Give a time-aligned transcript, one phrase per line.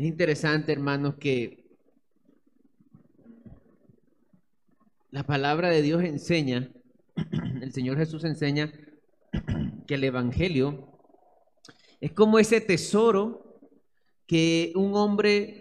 [0.00, 1.62] Es interesante, hermanos, que
[5.10, 6.72] la palabra de Dios enseña,
[7.60, 8.72] el Señor Jesús enseña
[9.86, 10.88] que el Evangelio
[12.00, 13.60] es como ese tesoro
[14.26, 15.59] que un hombre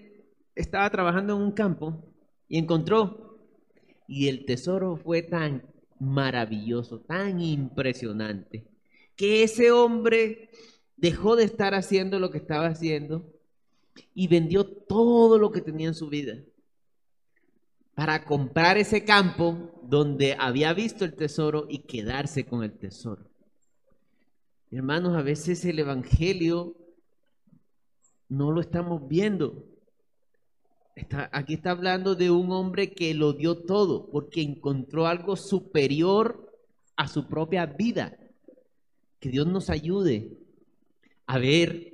[0.59, 2.03] estaba trabajando en un campo
[2.47, 3.37] y encontró.
[4.07, 5.63] Y el tesoro fue tan
[5.99, 8.67] maravilloso, tan impresionante,
[9.15, 10.49] que ese hombre
[10.95, 13.25] dejó de estar haciendo lo que estaba haciendo
[14.13, 16.37] y vendió todo lo que tenía en su vida
[17.93, 23.29] para comprar ese campo donde había visto el tesoro y quedarse con el tesoro.
[24.71, 26.77] Hermanos, a veces el Evangelio
[28.29, 29.65] no lo estamos viendo.
[31.31, 36.53] Aquí está hablando de un hombre que lo dio todo porque encontró algo superior
[36.95, 38.17] a su propia vida.
[39.19, 40.37] Que Dios nos ayude
[41.25, 41.89] a ver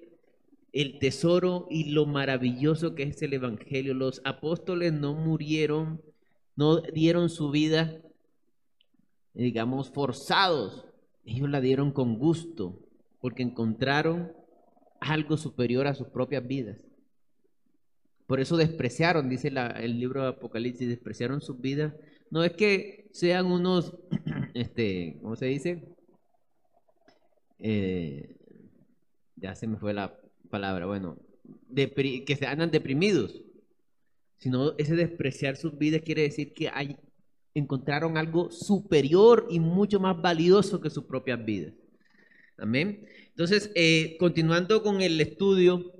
[0.72, 3.94] el tesoro y lo maravilloso que es el Evangelio.
[3.94, 6.02] Los apóstoles no murieron,
[6.56, 8.02] no dieron su vida,
[9.34, 10.86] digamos, forzados.
[11.26, 12.80] Ellos la dieron con gusto,
[13.20, 14.34] porque encontraron
[15.00, 16.78] algo superior a sus propias vidas.
[18.28, 21.94] Por eso despreciaron, dice el libro de Apocalipsis, despreciaron sus vidas.
[22.32, 23.96] No es que sean unos,
[24.54, 25.96] este, ¿cómo se dice?
[27.60, 28.36] Eh,
[29.36, 31.18] ya se me fue la palabra, bueno,
[31.76, 33.44] que se andan deprimidos,
[34.38, 36.98] sino ese despreciar sus vidas quiere decir que hay,
[37.54, 41.74] encontraron algo superior y mucho más valioso que sus propias vidas.
[42.58, 43.06] Amén.
[43.30, 45.95] Entonces, eh, continuando con el estudio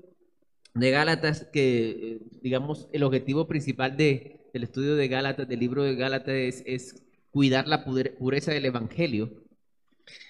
[0.76, 5.82] de Gálatas, que eh, digamos el objetivo principal de, del estudio de Gálatas, del libro
[5.82, 9.32] de Gálatas, es, es cuidar la pureza del Evangelio.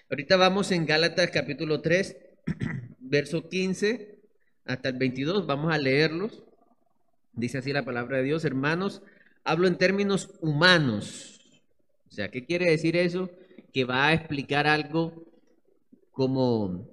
[0.09, 2.17] Ahorita vamos en Gálatas capítulo 3,
[3.01, 4.21] verso 15
[4.65, 6.45] hasta el 22, vamos a leerlos.
[7.33, 9.03] Dice así la palabra de Dios, hermanos,
[9.43, 11.41] hablo en términos humanos.
[12.09, 13.31] O sea, ¿qué quiere decir eso?
[13.73, 15.25] Que va a explicar algo
[16.13, 16.89] como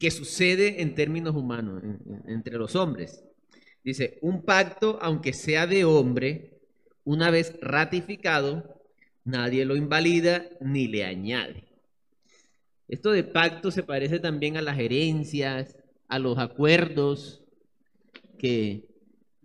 [0.00, 1.82] que sucede en términos humanos,
[2.26, 3.22] entre los hombres.
[3.84, 6.58] Dice, un pacto, aunque sea de hombre,
[7.04, 8.80] una vez ratificado,
[9.24, 11.64] nadie lo invalida ni le añade.
[12.88, 15.76] Esto de pacto se parece también a las herencias,
[16.08, 17.44] a los acuerdos
[18.38, 18.88] que,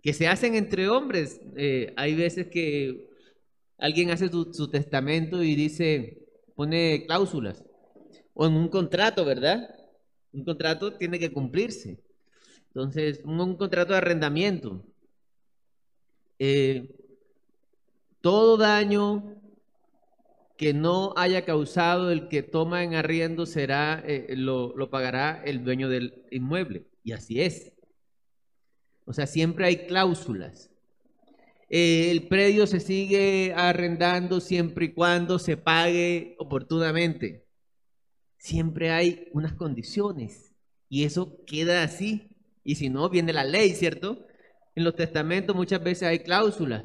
[0.02, 1.38] que se hacen entre hombres.
[1.56, 3.10] Eh, hay veces que
[3.76, 7.62] alguien hace su, testamento y dice, pone cláusulas,
[8.32, 9.75] o en un contrato, ¿verdad?
[10.32, 11.98] Un contrato tiene que cumplirse.
[12.68, 14.84] Entonces, un, contrato de arrendamiento.
[16.38, 16.94] Eh,
[18.20, 19.40] todo daño
[20.56, 25.88] que no haya causado el que toma en arriendo será, eh, lo, pagará el dueño
[25.88, 26.86] del inmueble.
[27.02, 27.72] Y así es.
[29.06, 30.70] O sea, siempre hay cláusulas.
[31.70, 37.45] Eh, el predio se sigue arrendando siempre y cuando se pague oportunamente.
[38.38, 40.52] Siempre hay unas condiciones
[40.88, 42.30] y eso queda así.
[42.64, 44.26] Y si no, viene la ley, ¿cierto?
[44.74, 46.84] En los testamentos muchas veces hay cláusulas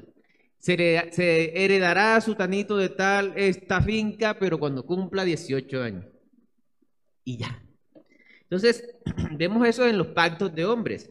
[0.61, 6.05] se, heredará su tanito de tal esta finca, pero cuando cumpla 18 años.
[7.23, 7.63] Y ya.
[8.43, 8.95] Entonces,
[9.37, 11.09] vemos eso en los pactos de hombres.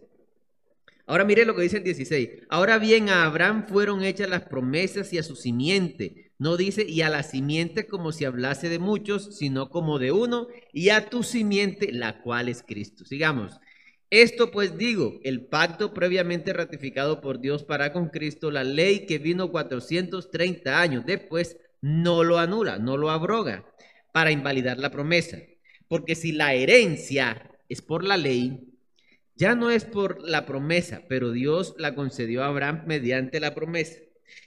[1.07, 2.47] Ahora mire lo que dice el 16.
[2.49, 6.30] Ahora bien, a Abraham fueron hechas las promesas y a su simiente.
[6.41, 10.47] No dice y a la simiente como si hablase de muchos, sino como de uno,
[10.73, 13.05] y a tu simiente, la cual es Cristo.
[13.05, 13.61] Sigamos.
[14.09, 19.19] Esto pues digo, el pacto previamente ratificado por Dios para con Cristo, la ley que
[19.19, 23.67] vino 430 años después, no lo anula, no lo abroga
[24.11, 25.37] para invalidar la promesa.
[25.89, 28.67] Porque si la herencia es por la ley,
[29.35, 33.99] ya no es por la promesa, pero Dios la concedió a Abraham mediante la promesa.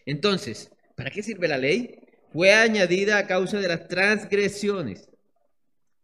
[0.07, 0.72] Entonces,
[1.03, 1.99] ¿para qué sirve la ley?
[2.31, 5.09] Fue añadida a causa de las transgresiones,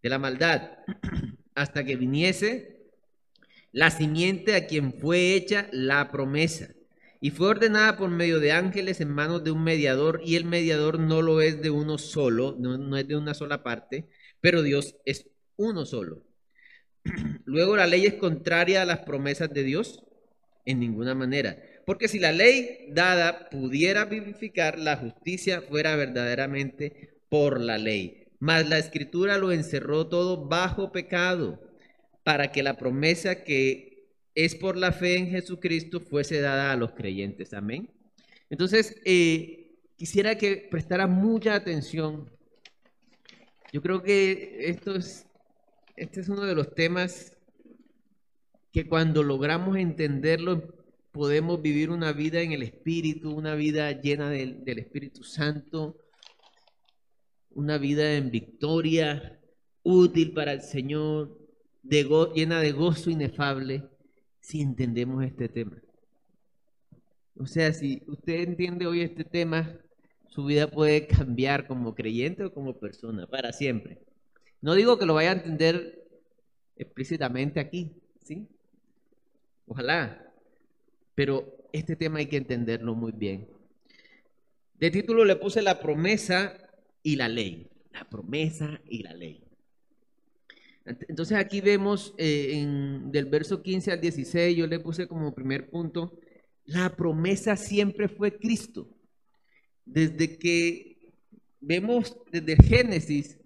[0.03, 0.71] de la maldad,
[1.55, 2.81] hasta que viniese
[3.71, 6.67] la simiente a quien fue hecha la promesa.
[7.21, 10.99] Y fue ordenada por medio de ángeles en manos de un mediador, y el mediador
[10.99, 14.09] no lo es de uno solo, no, es de una sola parte,
[14.41, 16.25] pero Dios es uno solo.
[17.45, 20.03] Luego la ley es contraria a las promesas de Dios
[20.65, 21.57] en ninguna manera.
[21.89, 28.27] Porque si la ley dada pudiera vivificar, la justicia fuera verdaderamente por la ley.
[28.37, 31.59] Mas la escritura lo encerró todo bajo pecado
[32.23, 36.91] para que la promesa que es por la fe en Jesucristo fuese dada a los
[36.91, 37.55] creyentes.
[37.55, 37.89] Amén.
[38.51, 42.29] Entonces, eh, quisiera que prestara mucha atención.
[43.73, 45.25] Yo creo que esto es,
[45.95, 47.35] este es uno de los temas
[48.71, 50.78] que cuando logramos entenderlo
[51.11, 55.97] podemos vivir una vida en el Espíritu, una vida llena del, Espíritu Santo,
[57.51, 59.39] una vida en victoria,
[59.83, 61.37] útil para el Señor,
[61.83, 63.83] llena de gozo inefable,
[64.39, 65.81] si entendemos este tema.
[67.35, 69.79] O sea, si usted entiende hoy este tema,
[70.27, 73.99] su vida puede cambiar como creyente o como persona, para siempre.
[74.61, 76.07] No digo que lo vaya a entender
[76.75, 78.47] explícitamente aquí, ¿sí?
[79.65, 80.28] Ojalá,
[81.19, 83.45] pero este tema hay que entenderlo muy bien.
[84.79, 86.57] De título le puse la promesa
[87.03, 87.67] y la ley.
[87.91, 89.43] La promesa y la ley.
[90.85, 92.65] Entonces aquí vemos eh,
[93.07, 96.17] del verso 15 al 16, yo le puse como primer punto,
[96.63, 98.87] la promesa siempre fue Cristo.
[99.83, 101.11] Desde que
[101.59, 103.37] vemos desde Génesis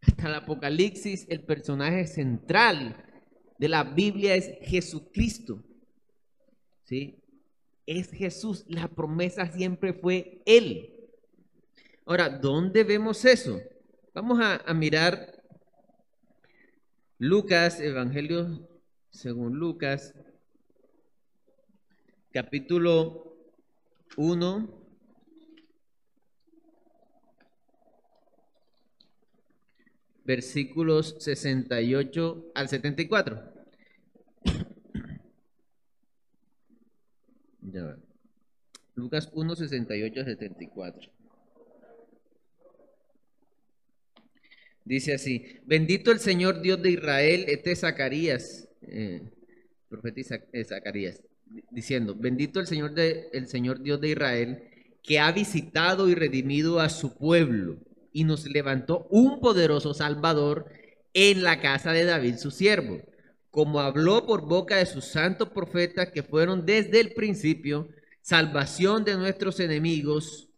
[0.00, 3.04] hasta el Apocalipsis, el personaje central
[3.58, 5.64] de la Biblia es Jesucristo.
[6.90, 7.22] ¿Sí?
[7.86, 10.92] Es Jesús, la promesa siempre fue Él.
[12.04, 13.60] Ahora, ¿dónde vemos eso?
[14.12, 15.40] Vamos a, a mirar
[17.18, 18.68] Lucas, Evangelio
[19.10, 20.14] según Lucas,
[22.32, 23.36] capítulo
[24.16, 24.80] 1.
[30.24, 33.49] Versículos 68 al 74.
[38.94, 41.10] Lucas 1, 68 74.
[44.84, 49.22] Dice así, bendito el Señor Dios de Israel, este es Zacarías, eh,
[49.88, 51.22] profeta eh, Zacarías,
[51.70, 54.62] diciendo, bendito el Señor, de, el Señor Dios de Israel,
[55.02, 57.78] que ha visitado y redimido a su pueblo
[58.12, 60.66] y nos levantó un poderoso Salvador
[61.14, 63.00] en la casa de David, su siervo,
[63.50, 67.88] como habló por boca de sus santos profetas que fueron desde el principio
[68.22, 70.48] salvación de nuestros enemigos,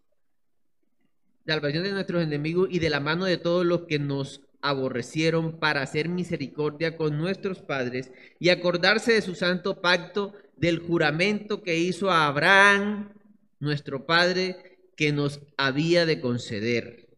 [1.47, 5.83] salvación de nuestros enemigos y de la mano de todos los que nos aborrecieron para
[5.83, 12.11] hacer misericordia con nuestros padres y acordarse de su santo pacto del juramento que hizo
[12.11, 13.13] a Abraham,
[13.59, 17.09] nuestro padre, que nos había de conceder.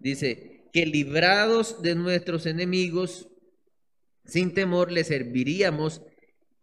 [0.00, 3.28] Dice, que librados de nuestros enemigos,
[4.28, 6.02] sin temor le serviríamos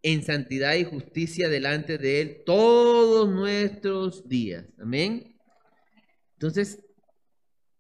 [0.03, 4.65] en santidad y justicia delante de Él todos nuestros días.
[4.79, 5.35] Amén.
[6.33, 6.79] Entonces,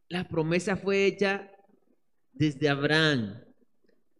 [0.09, 1.51] la promesa fue hecha
[2.33, 3.41] desde Abraham,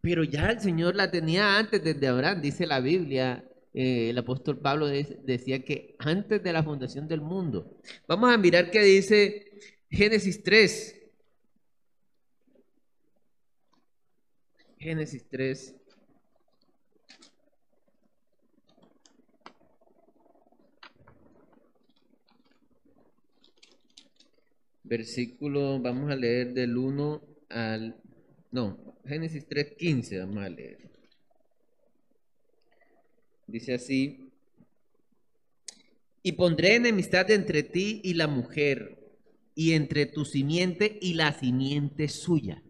[0.01, 3.43] pero ya el Señor la tenía antes desde Abraham, dice la Biblia.
[3.73, 7.77] Eh, el apóstol Pablo decía que antes de la fundación del mundo.
[8.07, 9.51] Vamos a mirar qué dice
[9.89, 10.94] Génesis 3.
[14.85, 15.73] Génesis 3.
[24.83, 27.99] Versículo, vamos a leer del 1 al...
[28.51, 28.77] No,
[29.07, 30.77] Génesis 3.15, vamos a leer.
[33.47, 34.29] Dice así,
[36.21, 38.99] y pondré enemistad entre ti y la mujer,
[39.55, 42.61] y entre tu simiente y la simiente suya.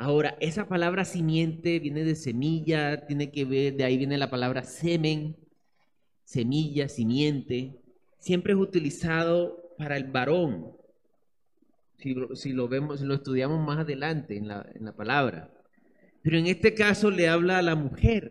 [0.00, 4.62] Ahora, esa palabra simiente viene de semilla, tiene que ver, de ahí viene la palabra
[4.62, 5.36] semen,
[6.22, 7.82] semilla, simiente.
[8.20, 10.72] Siempre es utilizado para el varón.
[11.96, 15.52] Si lo, vemos, si lo estudiamos más adelante en la, en la palabra.
[16.22, 18.30] Pero en este caso le habla a la mujer.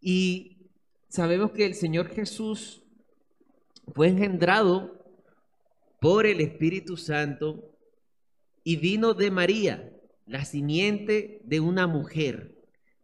[0.00, 0.56] Y
[1.06, 2.82] sabemos que el Señor Jesús
[3.94, 5.06] fue engendrado
[6.00, 7.76] por el Espíritu Santo
[8.64, 9.91] y vino de María
[10.26, 12.54] la simiente de una mujer.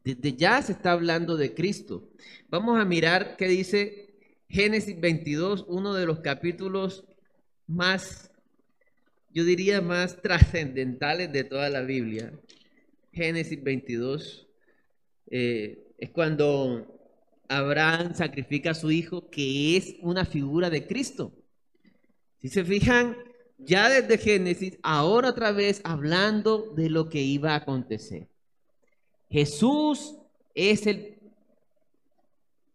[0.04, 2.08] Desde ya se está hablando de Cristo.
[2.48, 4.08] Vamos a mirar qué dice
[4.48, 7.04] Génesis 22, uno de los capítulos
[7.66, 8.30] más,
[9.30, 12.32] yo diría, más trascendentales de toda la Biblia.
[13.12, 14.48] Génesis 22
[15.30, 16.98] eh, es cuando
[17.48, 21.34] Abraham sacrifica a su hijo, que es una figura de Cristo.
[22.40, 23.16] Si se fijan,
[23.58, 28.28] ya desde Génesis, ahora otra vez hablando de lo que iba a acontecer.
[29.28, 30.16] Jesús
[30.54, 31.18] es el,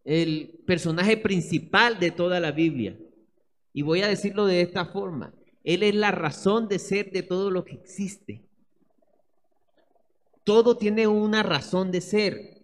[0.04, 2.96] el personaje principal de toda la Biblia.
[3.72, 5.34] Y voy a decirlo de esta forma.
[5.64, 8.42] Él es la razón de ser de todo lo que existe.
[10.44, 12.62] Todo tiene una razón de ser.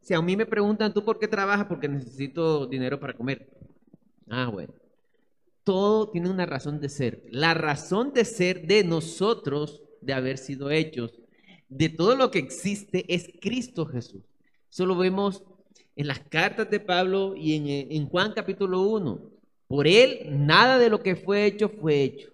[0.00, 1.66] Si a mí me preguntan, ¿tú por qué trabajas?
[1.66, 3.48] Porque necesito dinero para comer.
[4.28, 4.74] Ah, bueno.
[5.64, 7.22] Todo tiene una razón de ser.
[7.30, 11.20] La razón de ser de nosotros, de haber sido hechos,
[11.68, 14.22] de todo lo que existe, es Cristo Jesús.
[14.70, 15.44] Eso lo vemos
[15.96, 19.30] en las cartas de Pablo y en, en Juan capítulo 1.
[19.66, 22.30] Por él, nada de lo que fue hecho fue hecho.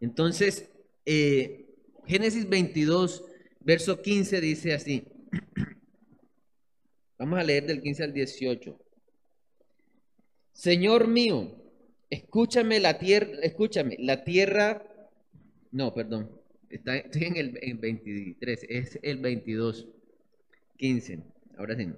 [0.00, 0.70] Entonces,
[1.04, 1.66] eh,
[2.06, 3.24] Génesis 22,
[3.60, 5.04] verso 15 dice así.
[7.18, 8.78] Vamos a leer del 15 al 18.
[10.60, 11.56] Señor mío,
[12.10, 14.82] escúchame la tierra, escúchame, la tierra,
[15.72, 16.30] no, perdón,
[16.68, 19.88] estoy en el 23, es el 22,
[20.76, 21.20] 15,
[21.56, 21.88] ahora sí.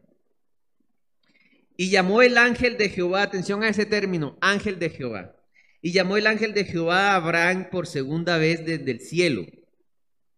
[1.76, 5.34] Y llamó el ángel de Jehová, atención a ese término, ángel de Jehová.
[5.80, 9.44] Y llamó el ángel de Jehová a Abraham por segunda vez desde el cielo.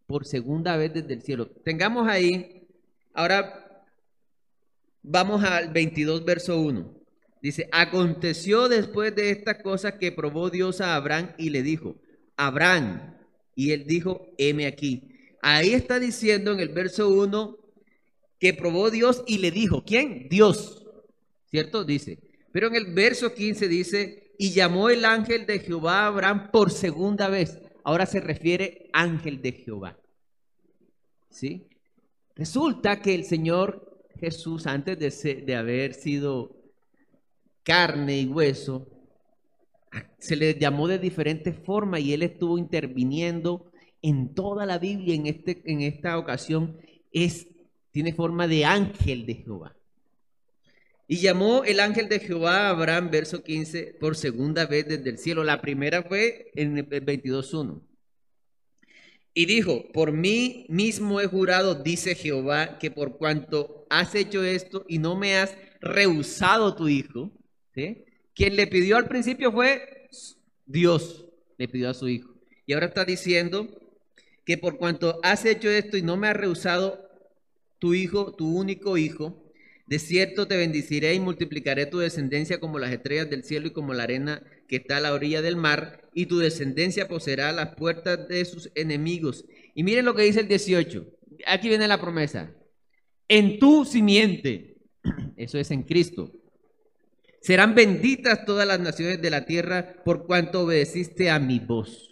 [0.06, 1.50] Por segunda vez desde el cielo.
[1.62, 2.68] Tengamos ahí,
[3.12, 3.84] ahora
[5.02, 7.03] vamos al 22, verso 1.
[7.44, 11.96] Dice, aconteció después de estas cosas que probó Dios a Abraham y le dijo,
[12.38, 13.18] Abraham,
[13.54, 15.10] y él dijo, heme aquí.
[15.42, 17.58] Ahí está diciendo en el verso 1
[18.40, 20.26] que probó Dios y le dijo, ¿quién?
[20.30, 20.86] Dios,
[21.50, 21.84] ¿cierto?
[21.84, 22.18] Dice.
[22.50, 26.70] Pero en el verso 15 dice, y llamó el ángel de Jehová a Abraham por
[26.70, 27.58] segunda vez.
[27.84, 29.98] Ahora se refiere ángel de Jehová.
[31.28, 31.68] ¿Sí?
[32.36, 36.63] Resulta que el Señor Jesús, antes de, de haber sido
[37.64, 38.86] carne y hueso,
[40.18, 43.70] se le llamó de diferentes formas y él estuvo interviniendo
[44.02, 46.78] en toda la Biblia en, este, en esta ocasión.
[47.12, 47.48] Es,
[47.90, 49.76] tiene forma de ángel de Jehová.
[51.06, 55.18] Y llamó el ángel de Jehová a Abraham, verso 15, por segunda vez desde el
[55.18, 55.44] cielo.
[55.44, 57.82] La primera fue en el 22.1.
[59.34, 64.84] Y dijo, por mí mismo he jurado, dice Jehová, que por cuanto has hecho esto
[64.88, 67.32] y no me has rehusado tu hijo,
[67.74, 70.08] quien le pidió al principio fue
[70.66, 71.26] Dios,
[71.58, 72.34] le pidió a su hijo.
[72.66, 73.68] Y ahora está diciendo
[74.44, 77.08] que por cuanto has hecho esto y no me has rehusado
[77.78, 79.44] tu hijo, tu único hijo,
[79.86, 83.92] de cierto te bendiciré y multiplicaré tu descendencia como las estrellas del cielo y como
[83.92, 88.28] la arena que está a la orilla del mar, y tu descendencia poseerá las puertas
[88.28, 89.44] de sus enemigos.
[89.74, 91.06] Y miren lo que dice el 18.
[91.46, 92.54] Aquí viene la promesa.
[93.28, 94.78] En tu simiente,
[95.36, 96.32] eso es en Cristo,
[97.44, 102.10] serán benditas todas las naciones de la tierra por cuanto obedeciste a mi voz.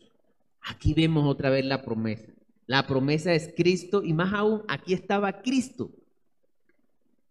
[0.60, 2.30] Aquí vemos otra vez la promesa.
[2.66, 5.90] La promesa es Cristo y más aún, aquí estaba Cristo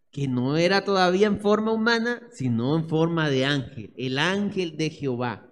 [0.10, 4.89] que no era todavía en forma humana, sino en forma de ángel, el ángel de
[4.89, 5.48] Jehová.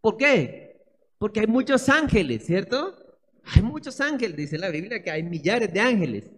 [0.00, 0.80] ¿Por qué?
[1.18, 2.96] Porque hay muchos ángeles, ¿cierto?
[3.42, 6.30] Hay muchos ángeles, dice la Biblia que hay millares de ángeles,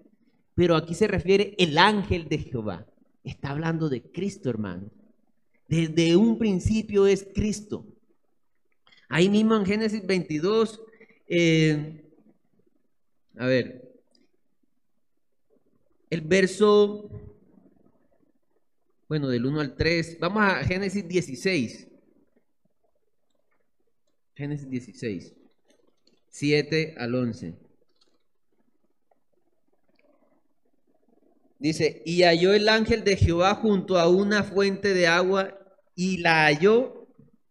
[0.54, 2.86] pero aquí se refiere el ángel de Jehová.
[3.24, 4.90] Está hablando de Cristo, hermano.
[5.68, 7.86] Desde un principio es Cristo.
[9.08, 10.80] Ahí mismo en Génesis 22,
[11.28, 12.04] eh,
[13.36, 13.88] a ver,
[16.10, 17.10] el verso,
[19.08, 20.18] bueno, del 1 al 3.
[20.20, 21.88] Vamos a Génesis 16.
[24.34, 25.34] Génesis 16,
[26.28, 27.67] 7 al 11.
[31.58, 35.58] Dice, y halló el ángel de Jehová junto a una fuente de agua
[35.94, 37.08] y la halló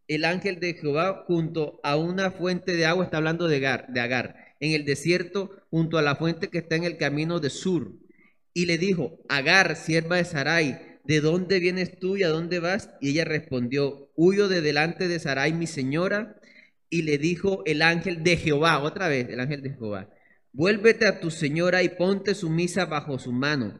[0.08, 4.00] el ángel de Jehová junto a una fuente de agua, está hablando de Agar, de
[4.00, 7.92] Agar, en el desierto junto a la fuente que está en el camino de Sur
[8.58, 12.90] y le dijo, Agar, sierva de Sarai, ¿de dónde vienes tú y a dónde vas?
[13.00, 16.42] Y ella respondió, huyo de delante de Sarai, mi señora.
[16.90, 20.10] Y le dijo el ángel de Jehová, otra vez el ángel de Jehová,
[20.54, 23.80] vuélvete a tu señora y ponte sumisa bajo su mano.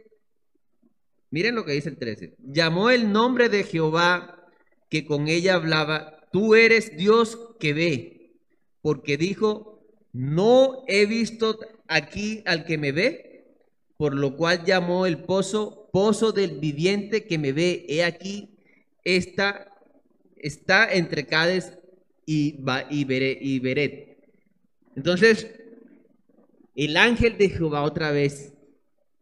[1.31, 4.47] miren lo que dice el 13, llamó el nombre de Jehová
[4.89, 8.35] que con ella hablaba, tú eres Dios que ve,
[8.81, 9.83] porque dijo,
[10.13, 11.57] no he visto
[11.87, 13.31] aquí al que me ve
[14.01, 17.85] por lo cual llamó el pozo pozo del viviente que me ve.
[17.87, 18.57] He aquí,
[19.03, 19.67] esta
[20.37, 21.77] está entre Cades
[22.25, 24.17] y, y, y Beret.
[24.95, 25.53] Entonces,
[26.73, 28.55] el ángel de Jehová otra vez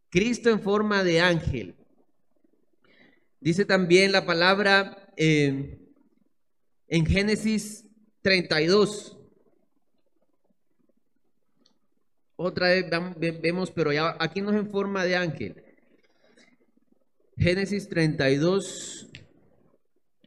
[0.10, 1.76] Cristo en forma de ángel.
[3.42, 5.80] Dice también la palabra eh,
[6.88, 7.86] en Génesis
[8.22, 9.18] 32.
[12.36, 12.86] Otra vez
[13.42, 15.64] vemos, pero ya aquí no es en forma de ángel.
[17.38, 19.10] Génesis 32,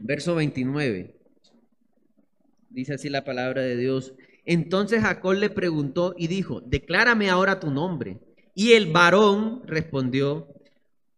[0.00, 1.14] verso 29.
[2.70, 4.14] Dice así la palabra de Dios.
[4.44, 8.18] Entonces Jacob le preguntó y dijo, declárame ahora tu nombre.
[8.54, 10.48] Y el varón respondió,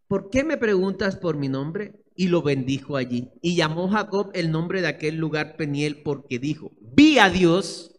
[0.09, 1.95] ¿por qué me preguntas por mi nombre?
[2.17, 3.31] Y lo bendijo allí.
[3.43, 7.95] Y llamó Jacob el nombre de aquel lugar Peniel porque dijo, vi a Dios,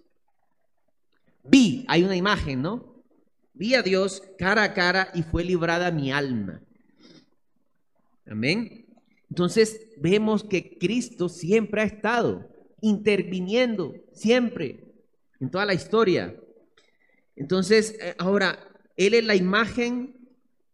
[1.44, 3.04] vi, hay una imagen, ¿no?
[3.54, 6.62] Vi a Dios cara a cara y fue librada mi alma.
[8.26, 8.86] Amén.
[9.30, 12.50] Entonces vemos que Cristo siempre ha estado
[12.82, 14.94] interviniendo, siempre,
[15.40, 16.36] en toda la historia.
[17.36, 18.60] Entonces, eh, ahora,
[18.96, 20.16] Él es la imagen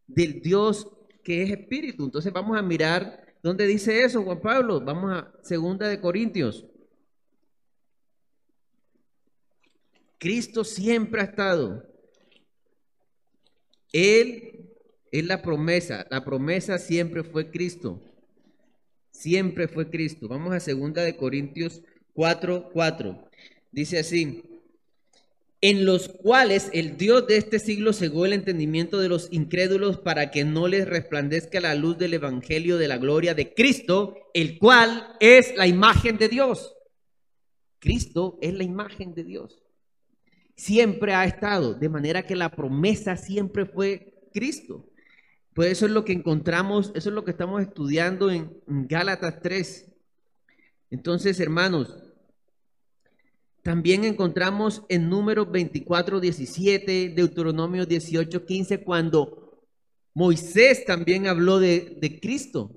[0.07, 0.87] del Dios
[1.23, 2.05] que es espíritu.
[2.05, 4.81] Entonces vamos a mirar dónde dice eso, Juan Pablo.
[4.81, 6.65] Vamos a segunda de Corintios.
[10.17, 11.83] Cristo siempre ha estado.
[13.91, 14.69] Él
[15.11, 16.05] es la promesa.
[16.09, 17.99] La promesa siempre fue Cristo.
[19.11, 20.27] Siempre fue Cristo.
[20.27, 21.81] Vamos a segunda de Corintios
[22.13, 23.29] 4, 4.
[23.71, 24.50] Dice así,
[25.61, 30.31] en los cuales el Dios de este siglo cegó el entendimiento de los incrédulos para
[30.31, 35.15] que no les resplandezca la luz del Evangelio de la gloria de Cristo, el cual
[35.19, 36.73] es la imagen de Dios.
[37.77, 39.61] Cristo es la imagen de Dios.
[40.55, 44.89] Siempre ha estado, de manera que la promesa siempre fue Cristo.
[45.53, 49.91] Pues eso es lo que encontramos, eso es lo que estamos estudiando en Gálatas 3.
[50.89, 52.10] Entonces, hermanos,
[53.63, 59.61] también encontramos en números 24, 17, Deuteronomio 18, 15, cuando
[60.15, 62.71] Moisés también habló de, Cristo.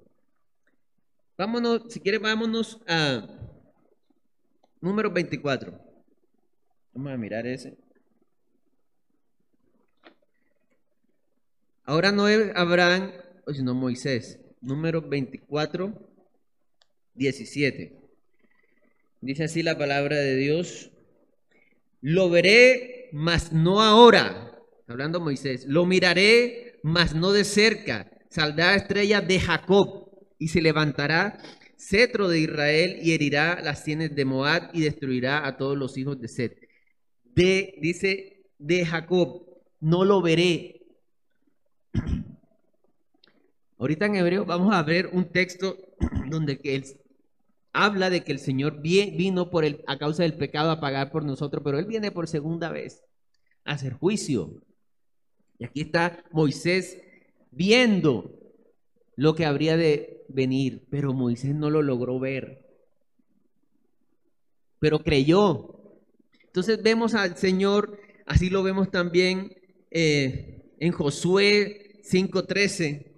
[1.39, 3.27] Vámonos, si quiere, vámonos a
[4.81, 5.81] números 24.
[6.93, 7.77] Vamos a mirar ese.
[11.85, 13.11] Ahora no es Abraham,
[13.53, 14.39] sino Moisés.
[14.61, 15.93] Número 24,
[17.15, 18.04] 17.
[19.25, 20.91] Dice así la palabra de Dios.
[22.03, 24.53] Lo veré, mas no ahora.
[24.87, 25.65] Hablando Moisés.
[25.67, 28.11] Lo miraré, mas no de cerca.
[28.29, 31.39] Saldrá estrella de Jacob y se levantará
[31.79, 36.21] cetro de Israel y herirá las sienes de Moab y destruirá a todos los hijos
[36.21, 36.59] de Set.
[37.25, 39.47] De, dice, de Jacob,
[39.81, 40.83] no lo veré,
[43.79, 45.77] Ahorita en hebreo vamos a ver un texto
[46.31, 46.85] donde él
[47.75, 51.25] habla de que el Señor vino por el, a causa del pecado a pagar por
[51.25, 53.03] nosotros, pero Él viene por segunda vez
[53.65, 54.63] a hacer juicio.
[55.59, 56.99] Y aquí está Moisés
[57.51, 58.39] viendo
[59.17, 62.65] lo que habría de venir, pero Moisés no lo logró ver,
[64.79, 65.81] pero creyó.
[66.45, 69.57] Entonces vemos al Señor, así lo vemos también
[69.91, 73.13] eh, en Josué 5.13.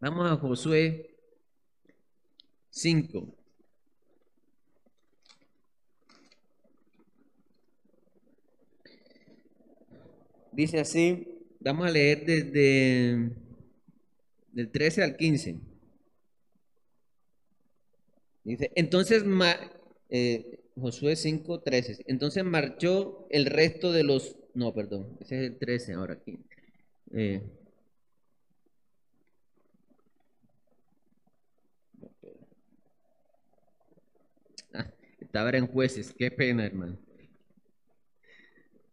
[0.00, 1.16] Vamos a Josué
[2.68, 3.35] 5.
[10.56, 11.28] Dice así,
[11.60, 13.30] vamos a leer desde
[14.52, 15.58] del 13 al 15.
[18.42, 19.22] Dice, entonces
[20.08, 22.04] eh, Josué 5, 13.
[22.06, 26.38] Entonces marchó el resto de los, no, perdón, ese es el 13 ahora aquí.
[27.12, 27.42] Eh,
[35.20, 36.96] Estaba en jueces, qué pena, hermano.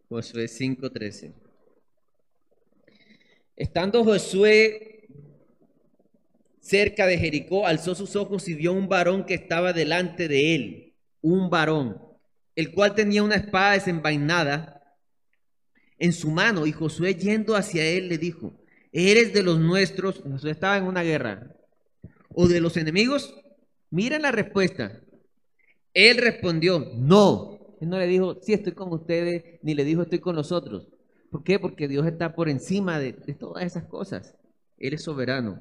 [0.10, 1.43] Josué 5:13.
[3.56, 5.08] Estando Josué
[6.60, 10.96] cerca de Jericó, alzó sus ojos y vio un varón que estaba delante de él,
[11.22, 12.02] un varón,
[12.56, 14.82] el cual tenía una espada desenvainada
[16.00, 18.60] en su mano, y Josué yendo hacia él le dijo,
[18.92, 20.22] ¿eres de los nuestros?
[20.22, 21.56] Josué estaba en una guerra.
[22.30, 23.36] ¿O de los enemigos?
[23.90, 25.02] Miren la respuesta.
[25.94, 27.78] Él respondió, no.
[27.80, 30.93] Él no le dijo, sí estoy con ustedes, ni le dijo, estoy con nosotros.
[31.34, 31.58] ¿Por qué?
[31.58, 34.36] Porque Dios está por encima de, todas esas cosas.
[34.78, 35.60] Él es soberano.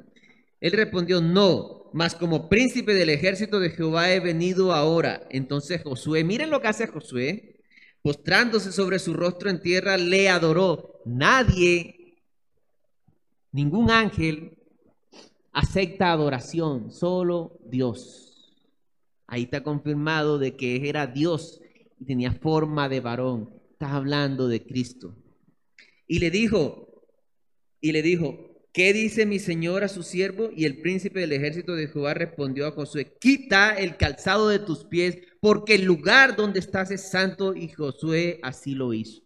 [0.61, 5.27] Él respondió, no, mas como príncipe del ejército de Jehová he venido ahora.
[5.31, 7.57] Entonces Josué, miren lo que hace Josué,
[8.03, 11.01] postrándose sobre su rostro en tierra, le adoró.
[11.07, 12.19] Nadie,
[13.51, 14.59] ningún ángel
[15.53, 18.53] acepta adoración, solo Dios.
[19.27, 21.63] Ahí está confirmado de que era Dios
[21.99, 23.49] y tenía forma de varón.
[23.71, 25.17] Está hablando de Cristo.
[26.07, 27.05] Y le dijo,
[27.81, 30.51] y le dijo, ¿qué dice mi señor a su siervo?
[30.55, 34.85] Y el príncipe del ejército de Jehová respondió a Josué, quita el calzado de tus
[34.85, 39.23] pies, porque el lugar donde estás es santo, y Josué así lo hizo.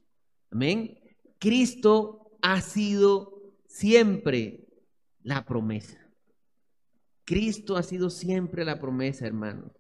[0.51, 0.99] Amén.
[1.39, 4.67] Cristo ha sido siempre
[5.23, 5.99] la promesa.
[7.25, 9.73] Cristo ha sido siempre la promesa, hermanos.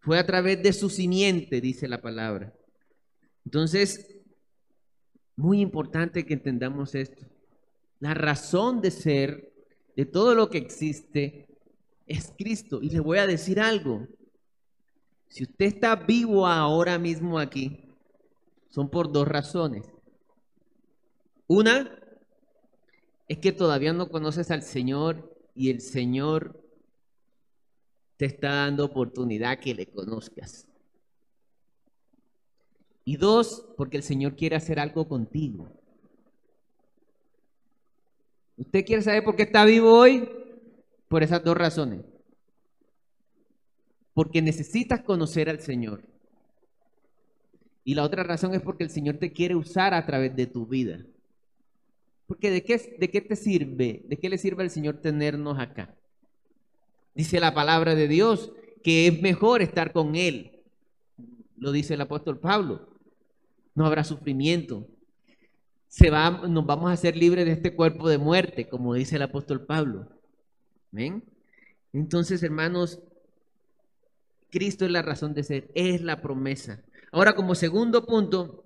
[0.00, 2.54] Fue a través de su simiente, dice la palabra.
[3.44, 4.17] Entonces,
[5.38, 7.24] muy importante que entendamos esto.
[8.00, 9.52] La razón de ser
[9.96, 11.46] de todo lo que existe
[12.06, 12.80] es Cristo.
[12.82, 14.08] Y le voy a decir algo.
[15.28, 17.84] Si usted está vivo ahora mismo aquí,
[18.68, 19.88] son por dos razones.
[21.46, 21.88] Una
[23.28, 26.60] es que todavía no conoces al Señor y el Señor
[28.16, 30.66] te está dando oportunidad que le conozcas.
[33.08, 35.66] Y dos, porque el Señor quiere hacer algo contigo.
[38.58, 40.28] ¿Usted quiere saber por qué está vivo hoy?
[41.08, 42.02] Por esas dos razones.
[44.12, 46.02] Porque necesitas conocer al Señor.
[47.82, 50.66] Y la otra razón es porque el Señor te quiere usar a través de tu
[50.66, 51.02] vida.
[52.26, 54.02] Porque ¿de qué, de qué te sirve?
[54.06, 55.96] ¿De qué le sirve al Señor tenernos acá?
[57.14, 60.60] Dice la palabra de Dios que es mejor estar con Él.
[61.56, 62.97] Lo dice el apóstol Pablo.
[63.78, 64.88] No habrá sufrimiento.
[65.86, 69.66] Se nos vamos a hacer libres de este cuerpo de muerte, como dice el apóstol
[69.66, 70.08] Pablo.
[70.90, 71.22] ¿Ven?
[71.92, 72.98] Entonces, hermanos,
[74.50, 76.82] Cristo es la razón de ser, es la promesa.
[77.12, 78.64] Ahora, como segundo punto,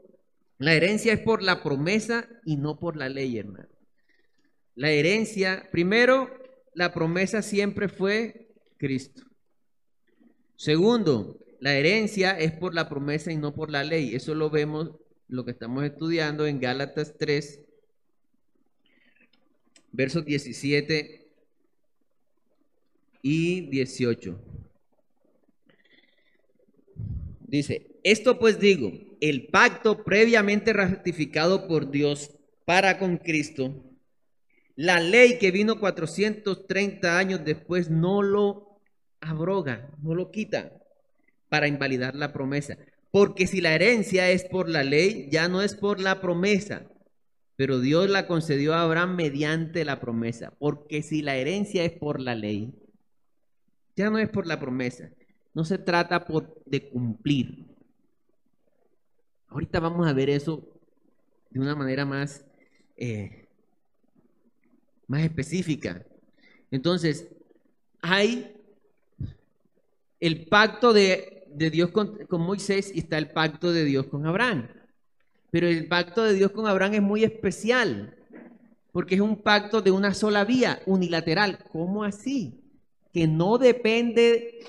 [0.56, 3.68] la herencia es por la promesa y no por la ley, hermano.
[4.76, 6.30] La herencia, primero,
[6.72, 8.48] la promesa siempre fue
[8.78, 9.24] Cristo.
[10.56, 14.16] Segundo, la herencia es por la promesa y no por la ley.
[14.16, 14.90] Eso lo vemos,
[15.32, 17.62] lo que estamos estudiando en Gálatas 3,
[19.90, 21.26] versos 17
[23.22, 24.38] y 18.
[27.40, 28.92] Dice, esto pues digo,
[29.22, 33.82] el pacto previamente ratificado por Dios para con Cristo,
[34.76, 38.78] la ley que vino 430 años después no lo
[39.22, 40.78] abroga, no lo quita
[41.48, 42.76] para invalidar la promesa.
[43.12, 46.90] Porque si la herencia es por la ley, ya no es por la promesa,
[47.56, 50.54] pero Dios la concedió a Abraham mediante la promesa.
[50.58, 52.74] Porque si la herencia es por la ley,
[53.94, 55.10] ya no es por la promesa.
[55.52, 57.66] No se trata por, de cumplir.
[59.48, 60.66] Ahorita vamos a ver eso
[61.50, 62.46] de una manera más,
[62.96, 63.46] eh,
[65.06, 66.02] más específica.
[66.70, 67.28] Entonces,
[68.00, 68.56] hay
[70.18, 74.68] el pacto de, Dios con, con Moisés y está el pacto de Dios con Abraham.
[75.50, 78.16] Pero el pacto de Dios con Abraham es muy especial,
[78.90, 81.58] porque es un pacto de una sola vía, unilateral.
[81.70, 82.60] ¿Cómo así?
[83.12, 84.60] Que no depende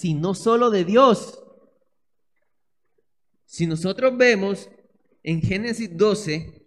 [0.00, 1.42] sino solo de Dios.
[3.44, 4.70] Si nosotros vemos
[5.22, 6.62] en Génesis 12,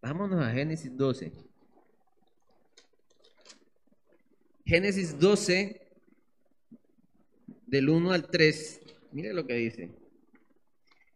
[0.00, 1.32] vámonos a Génesis 12.
[4.66, 5.83] Génesis 12,
[7.66, 8.80] del 1 al 3,
[9.12, 9.90] mire lo que dice.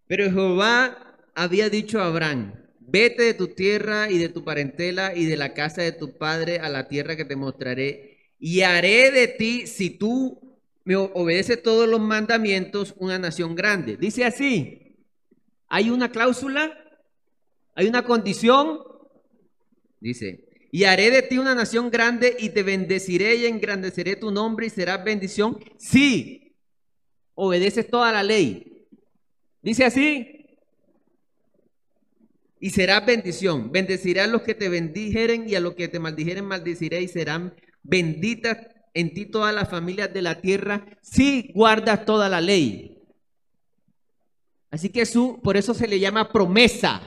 [0.06, 5.26] Pero Jehová había dicho a Abraham, vete de tu tierra y de tu parentela y
[5.26, 9.28] de la casa de tu padre a la tierra que te mostraré y haré de
[9.28, 13.96] ti, si tú me obedeces todos los mandamientos, una nación grande.
[13.96, 14.96] Dice así,
[15.68, 16.72] hay una cláusula,
[17.74, 18.80] hay una condición,
[20.00, 24.66] dice, y haré de ti una nación grande y te bendeciré y engrandeceré tu nombre
[24.66, 26.54] y serás bendición si
[27.34, 28.86] obedeces toda la ley.
[29.62, 30.38] Dice así,
[32.60, 33.70] y serás bendición.
[33.70, 37.54] Bendeciré a los que te bendijeren y a los que te maldijeren maldiciré y serán
[37.82, 38.58] benditas
[38.94, 42.98] en ti todas las familias de la tierra si guardas toda la ley.
[44.70, 47.00] Así que su, por eso se le llama promesa,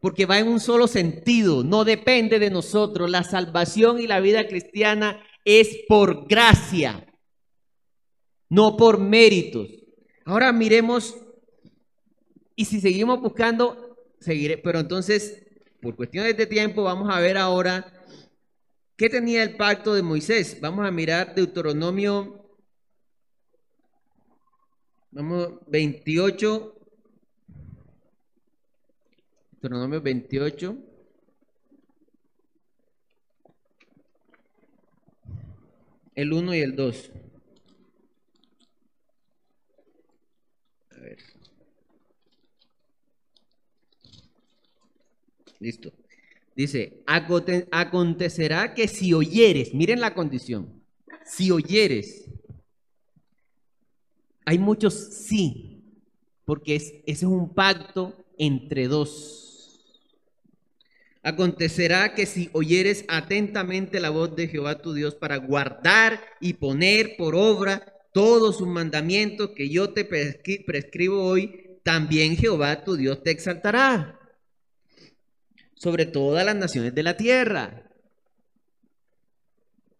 [0.00, 3.10] porque va en un solo sentido, no depende de nosotros.
[3.10, 7.06] La salvación y la vida cristiana es por gracia,
[8.48, 9.68] no por méritos.
[10.24, 11.16] Ahora miremos,
[12.56, 15.46] y si seguimos buscando, seguiré, pero entonces,
[15.80, 18.00] por cuestiones de tiempo, vamos a ver ahora
[19.00, 20.60] ¿Qué tenía el pacto de Moisés?
[20.60, 22.40] Vamos a mirar Deuteronomio
[25.10, 26.79] vamos, 28.
[29.60, 30.78] Deuteronomio 28.
[36.14, 37.12] El 1 y el 2.
[40.92, 41.18] A ver.
[45.58, 45.92] Listo.
[46.56, 50.82] Dice, acontecerá que si oyeres, miren la condición,
[51.26, 52.30] si oyeres,
[54.46, 55.84] hay muchos sí,
[56.46, 59.49] porque es, ese es un pacto entre dos.
[61.22, 67.16] Acontecerá que si oyeres atentamente la voz de Jehová tu Dios para guardar y poner
[67.18, 73.30] por obra todos sus mandamientos que yo te prescribo hoy, también Jehová tu Dios te
[73.30, 74.18] exaltará
[75.74, 77.90] sobre todas las naciones de la tierra.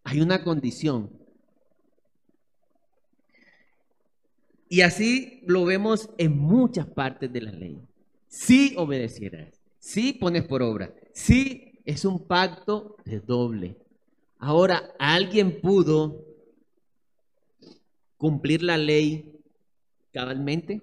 [0.05, 1.11] Hay una condición.
[4.69, 7.79] Y así lo vemos en muchas partes de la ley.
[8.29, 13.77] Si obedecieras, si pones por obra, si es un pacto de doble.
[14.39, 16.25] Ahora, ¿alguien pudo
[18.17, 19.33] cumplir la ley
[20.13, 20.81] cabalmente?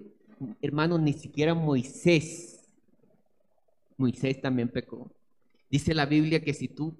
[0.60, 2.58] Hermanos, ni siquiera Moisés
[3.98, 5.10] Moisés también pecó.
[5.68, 6.96] Dice la Biblia que si tú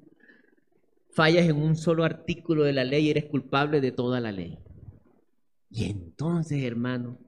[1.13, 4.59] fallas en un solo artículo de la ley, eres culpable de toda la ley.
[5.71, 7.19] Y entonces, hermano,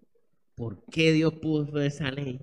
[0.57, 2.41] ¿por qué Dios puso esa ley?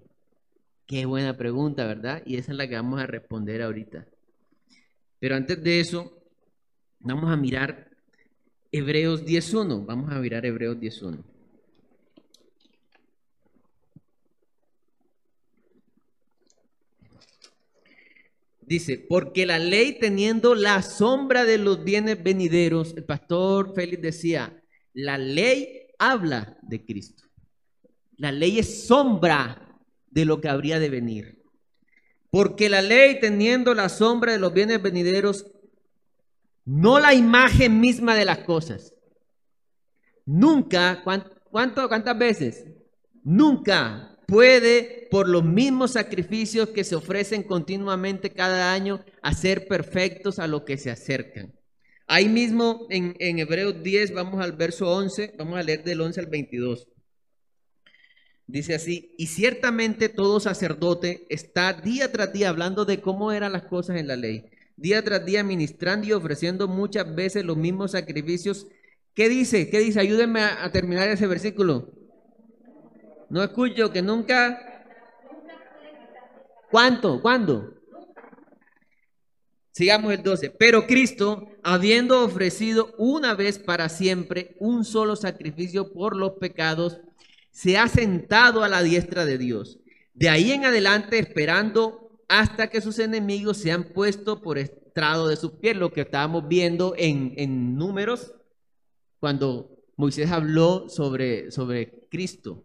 [0.87, 2.23] Qué buena pregunta, ¿verdad?
[2.25, 4.07] Y esa es la que vamos a responder ahorita.
[5.19, 6.23] Pero antes de eso,
[6.99, 7.89] vamos a mirar
[8.71, 9.85] Hebreos 10.1.
[9.85, 11.21] Vamos a mirar Hebreos 10.1.
[18.61, 24.63] Dice, porque la ley teniendo la sombra de los bienes venideros, el pastor Félix decía,
[24.93, 27.23] la ley habla de Cristo.
[28.15, 29.66] La ley es sombra
[30.11, 31.43] de lo que habría de venir.
[32.29, 35.45] Porque la ley teniendo la sombra de los bienes venideros,
[36.65, 38.93] no la imagen misma de las cosas.
[40.25, 42.65] Nunca, ¿cuánto, ¿cuántas veces?
[43.23, 50.47] Nunca puede, por los mismos sacrificios que se ofrecen continuamente cada año, hacer perfectos a
[50.47, 51.53] lo que se acercan.
[52.07, 56.19] Ahí mismo en, en Hebreos 10, vamos al verso 11, vamos a leer del 11
[56.19, 56.87] al 22.
[58.47, 63.63] Dice así, y ciertamente todo sacerdote está día tras día hablando de cómo eran las
[63.63, 64.45] cosas en la ley,
[64.77, 68.67] día tras día ministrando y ofreciendo muchas veces los mismos sacrificios.
[69.13, 69.69] ¿Qué dice?
[69.69, 69.99] ¿Qué dice?
[69.99, 71.91] Ayúdenme a terminar ese versículo.
[73.29, 74.85] No escucho que nunca.
[76.71, 77.21] ¿Cuánto?
[77.21, 77.73] ¿Cuándo?
[79.73, 80.51] Sigamos el 12.
[80.51, 87.01] Pero Cristo, habiendo ofrecido una vez para siempre un solo sacrificio por los pecados,
[87.57, 89.79] se ha sentado a la diestra de Dios.
[90.13, 95.37] De ahí en adelante, esperando hasta que sus enemigos se han puesto por estrado de
[95.37, 98.35] su piel, lo que estábamos viendo en, en números,
[99.19, 102.63] cuando Moisés habló sobre, sobre Cristo.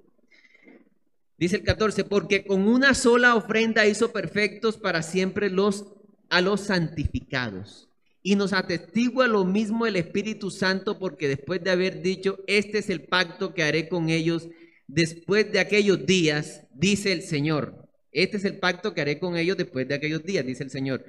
[1.39, 5.87] Dice el 14, porque con una sola ofrenda hizo perfectos para siempre los
[6.29, 7.89] a los santificados.
[8.23, 12.91] Y nos atestigua lo mismo el Espíritu Santo, porque después de haber dicho, este es
[12.91, 14.49] el pacto que haré con ellos
[14.93, 17.89] después de aquellos días, dice el Señor.
[18.13, 21.05] Este es el pacto que haré con ellos después de aquellos días, dice el Señor.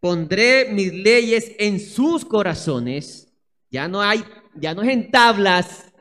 [0.00, 3.32] Pondré mis leyes en sus corazones.
[3.70, 4.22] Ya no hay,
[4.54, 5.92] ya no es en tablas,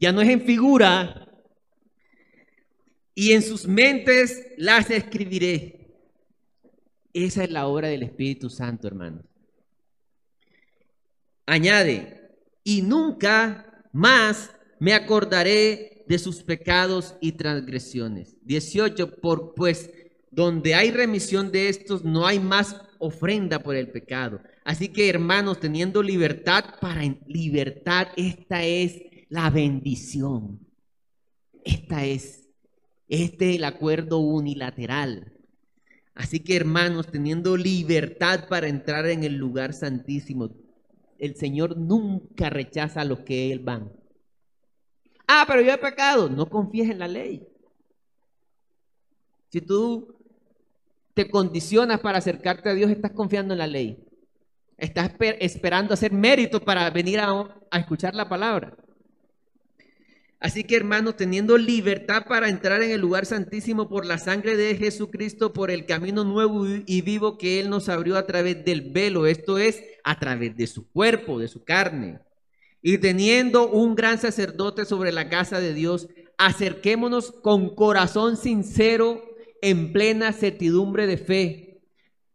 [0.00, 1.28] ya no es en figura,
[3.14, 5.94] y en sus mentes las escribiré.
[7.12, 9.22] Esa es la obra del Espíritu Santo, hermano.
[11.46, 12.32] Añade,
[12.64, 14.50] y nunca más
[14.84, 18.36] me acordaré de sus pecados y transgresiones.
[18.42, 19.90] 18, por pues
[20.30, 24.42] donde hay remisión de estos, no hay más ofrenda por el pecado.
[24.62, 30.60] Así que hermanos, teniendo libertad para libertad, esta es la bendición.
[31.64, 32.50] Esta es
[33.08, 35.32] este es el acuerdo unilateral.
[36.14, 40.50] Así que hermanos, teniendo libertad para entrar en el lugar santísimo,
[41.18, 44.03] el Señor nunca rechaza a los que Él van.
[45.26, 46.28] Ah, pero yo he pecado.
[46.28, 47.46] No confíes en la ley.
[49.50, 50.14] Si tú
[51.14, 54.04] te condicionas para acercarte a Dios, estás confiando en la ley.
[54.76, 57.30] Estás esperando hacer mérito para venir a,
[57.70, 58.76] a escuchar la palabra.
[60.44, 64.76] Así que hermanos, teniendo libertad para entrar en el lugar santísimo por la sangre de
[64.76, 69.26] Jesucristo, por el camino nuevo y vivo que Él nos abrió a través del velo,
[69.26, 72.18] esto es, a través de su cuerpo, de su carne.
[72.86, 79.22] Y teniendo un gran sacerdote sobre la casa de Dios, acerquémonos con corazón sincero,
[79.62, 81.80] en plena certidumbre de fe,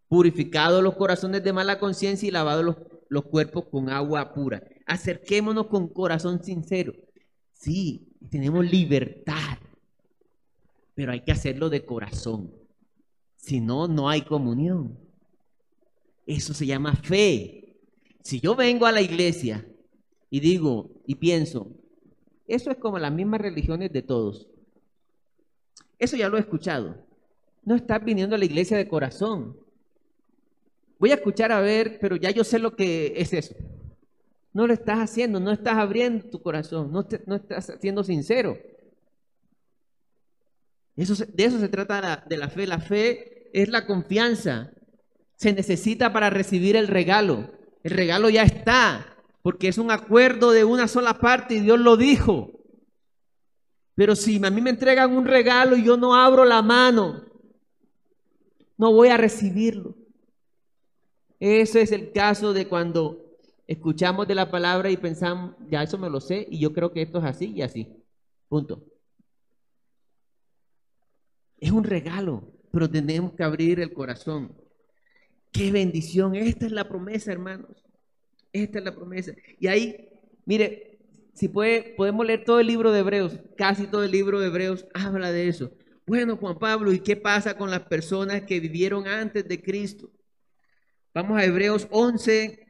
[0.08, 2.78] purificados los corazones de mala conciencia y lavados los,
[3.10, 4.64] los cuerpos con agua pura.
[4.88, 6.94] Acerquémonos con corazón sincero.
[7.54, 9.60] Sí, tenemos libertad,
[10.96, 12.52] pero hay que hacerlo de corazón.
[13.36, 14.98] Si no, no hay comunión.
[16.26, 17.78] Eso se llama fe.
[18.24, 19.64] Si yo vengo a la iglesia
[20.30, 21.72] y digo y pienso,
[22.48, 24.48] eso es como las mismas religiones de todos.
[26.00, 27.06] Eso ya lo he escuchado.
[27.64, 29.58] No estás viniendo a la iglesia de corazón.
[30.98, 33.54] Voy a escuchar a ver, pero ya yo sé lo que es eso.
[34.52, 38.58] No lo estás haciendo, no estás abriendo tu corazón, no, estás siendo sincero.
[40.96, 42.66] Eso, de eso se trata de la fe.
[42.66, 44.72] La fe es la confianza.
[45.36, 47.52] Se necesita para recibir el regalo.
[47.84, 51.98] El regalo ya está, porque es un acuerdo de una sola parte y Dios lo
[51.98, 52.52] dijo.
[53.96, 57.26] Pero si a mí me entregan un regalo y yo no abro la mano,
[58.78, 59.96] no voy a recibirlo.
[61.40, 66.10] Ese es el caso de cuando escuchamos de la palabra y pensamos, ya eso me
[66.10, 67.88] lo sé y yo creo que esto es así y así.
[68.48, 68.84] Punto.
[71.58, 74.56] Es un regalo, pero tenemos que abrir el corazón.
[75.52, 76.36] Qué bendición.
[76.36, 77.89] Esta es la promesa, hermanos.
[78.52, 79.34] Esta es la promesa.
[79.60, 80.10] Y ahí,
[80.46, 81.00] mire,
[81.34, 84.86] si puede, podemos leer todo el libro de Hebreos, casi todo el libro de Hebreos
[84.94, 85.72] habla de eso.
[86.06, 90.12] Bueno, Juan Pablo, ¿y qué pasa con las personas que vivieron antes de Cristo?
[91.14, 92.68] Vamos a Hebreos 11,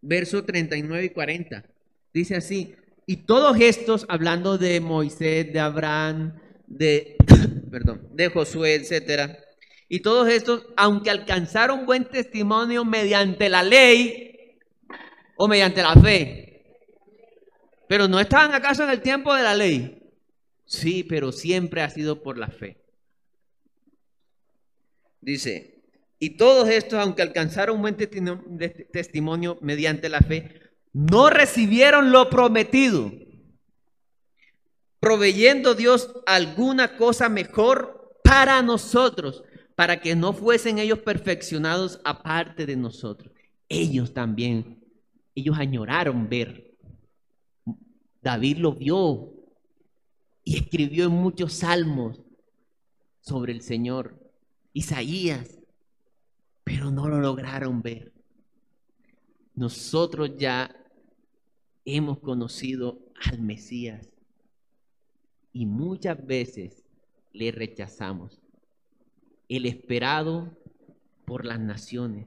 [0.00, 1.64] verso 39 y 40.
[2.12, 2.74] Dice así,
[3.06, 7.16] y todos estos, hablando de Moisés, de Abraham, de,
[7.70, 9.38] perdón, de Josué, etcétera,
[9.88, 14.33] y todos estos, aunque alcanzaron buen testimonio mediante la ley
[15.36, 16.54] o mediante la fe,
[17.88, 20.00] pero no estaban acaso en el tiempo de la ley.
[20.66, 22.78] Sí, pero siempre ha sido por la fe.
[25.20, 25.82] Dice,
[26.18, 30.60] y todos estos, aunque alcanzaron un buen testimonio mediante la fe,
[30.92, 33.12] no recibieron lo prometido,
[35.00, 39.42] proveyendo Dios alguna cosa mejor para nosotros,
[39.74, 43.32] para que no fuesen ellos perfeccionados aparte de nosotros.
[43.68, 44.83] Ellos también,
[45.34, 46.76] ellos añoraron ver.
[48.22, 49.32] David lo vio
[50.44, 52.22] y escribió en muchos salmos
[53.20, 54.20] sobre el Señor.
[54.72, 55.58] Isaías
[56.64, 58.12] pero no lo lograron ver.
[59.54, 60.74] Nosotros ya
[61.84, 62.98] hemos conocido
[63.30, 64.10] al Mesías
[65.52, 66.82] y muchas veces
[67.32, 68.40] le rechazamos.
[69.48, 70.56] El esperado
[71.26, 72.26] por las naciones,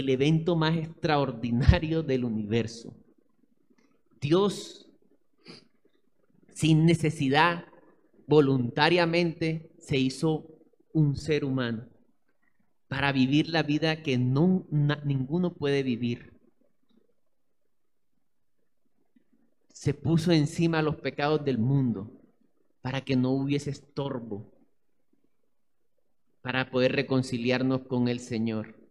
[0.00, 2.94] el evento más extraordinario del universo.
[4.20, 4.88] Dios,
[6.54, 7.66] sin necesidad,
[8.26, 10.46] voluntariamente se hizo
[10.92, 11.86] un ser humano
[12.88, 14.66] para vivir la vida que no,
[15.04, 16.32] ninguno puede vivir.
[19.72, 22.10] Se puso encima los pecados del mundo
[22.80, 24.52] para que no hubiese estorbo,
[26.40, 28.85] para poder reconciliarnos con el Señor.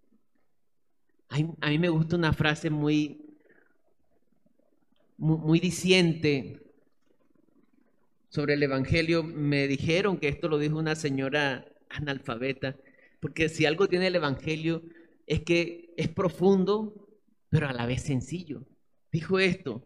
[1.30, 3.22] A mí me gusta una frase muy,
[5.18, 6.62] muy, muy diciente
[8.30, 9.24] sobre el Evangelio.
[9.24, 12.76] Me dijeron que esto lo dijo una señora analfabeta
[13.26, 14.84] porque si algo tiene el Evangelio
[15.26, 17.08] es que es profundo,
[17.50, 18.64] pero a la vez sencillo.
[19.12, 19.84] Dijo esto.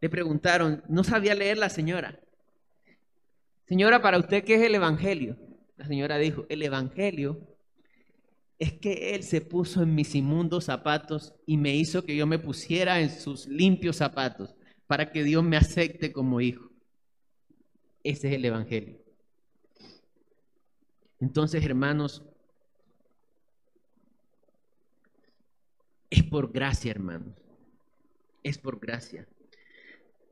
[0.00, 2.20] Le preguntaron, no sabía leer la señora.
[3.64, 5.36] Señora, ¿para usted qué es el Evangelio?
[5.76, 7.55] La señora dijo, el Evangelio
[8.58, 12.38] es que Él se puso en mis inmundos zapatos y me hizo que yo me
[12.38, 14.54] pusiera en sus limpios zapatos
[14.86, 16.70] para que Dios me acepte como hijo.
[18.02, 18.98] Ese es el Evangelio.
[21.18, 22.22] Entonces, hermanos,
[26.10, 27.34] Es por gracia, hermanos.
[28.42, 29.26] Es por gracia.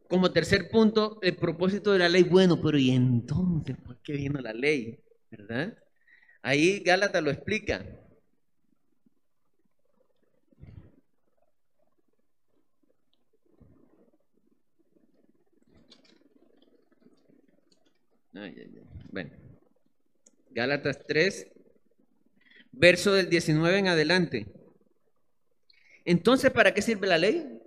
[0.08, 4.40] Como tercer punto, el propósito de la ley, bueno, pero ¿y entonces por qué vino
[4.40, 5.00] la ley?
[5.30, 5.76] ¿Verdad?
[6.42, 7.84] Ahí Gálatas lo explica.
[19.12, 19.30] Bueno,
[20.50, 21.46] Gálatas 3,
[22.72, 24.46] verso del 19 en adelante.
[26.04, 27.60] Entonces, ¿para qué sirve la ley?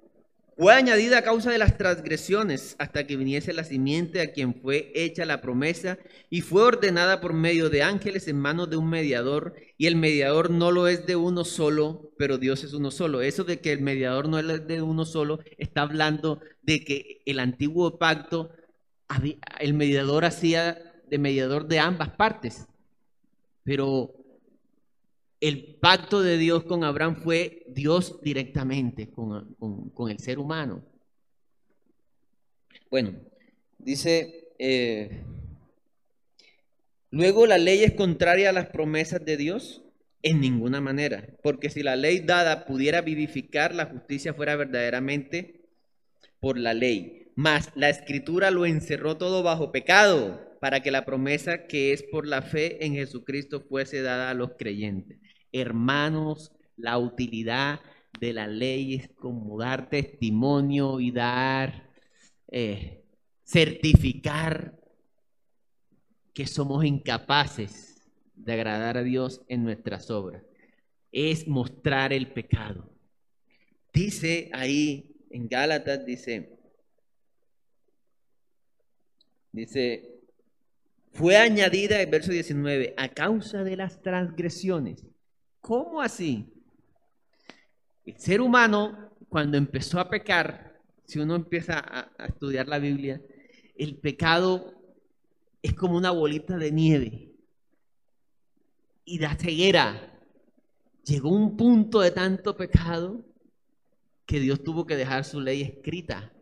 [0.57, 4.91] Fue añadida a causa de las transgresiones hasta que viniese la simiente a quien fue
[4.95, 5.99] hecha la promesa
[6.29, 10.49] y fue ordenada por medio de ángeles en manos de un mediador y el mediador
[10.49, 13.21] no lo es de uno solo, pero Dios es uno solo.
[13.21, 17.39] Eso de que el mediador no es de uno solo está hablando de que el
[17.39, 18.51] antiguo pacto,
[19.59, 22.67] el mediador hacía de mediador de ambas partes,
[23.63, 24.13] pero
[25.39, 29.55] el pacto de Dios con Abraham fue Dios directamente con,
[30.09, 30.83] el ser humano.
[32.89, 33.13] Bueno,
[33.77, 35.23] dice, eh,
[37.09, 39.83] Luego, ¿la ley es contraria a las promesas de Dios?
[40.23, 45.61] En ninguna manera, porque si la ley dada pudiera vivificar, la justicia fuera verdaderamente
[46.39, 47.26] por la ley.
[47.37, 52.25] Mas la escritura lo encerró todo bajo pecado, para que la promesa que es por
[52.25, 55.19] la fe en Jesucristo fuese dada a los creyentes.
[55.51, 57.79] Hermanos, la utilidad
[58.19, 61.91] de la ley es como dar testimonio y dar,
[62.47, 63.03] eh,
[63.43, 64.75] certificar
[66.33, 68.01] que somos incapaces
[68.33, 70.41] de agradar a Dios en nuestras obras.
[71.11, 72.89] Es mostrar el pecado.
[73.93, 76.56] Dice ahí en Gálatas, dice,
[79.61, 80.21] dice,
[81.11, 85.05] fue añadida el verso 19 a causa de las transgresiones.
[85.61, 86.53] ¿Cómo así?
[88.05, 93.21] El ser humano, cuando empezó a pecar, si uno empieza a, a estudiar la Biblia,
[93.75, 94.73] el pecado
[95.61, 97.33] es como una bolita de nieve.
[99.05, 100.19] Y la ceguera
[101.03, 103.25] llegó un punto de tanto pecado
[104.25, 106.33] que Dios tuvo que dejar su ley escrita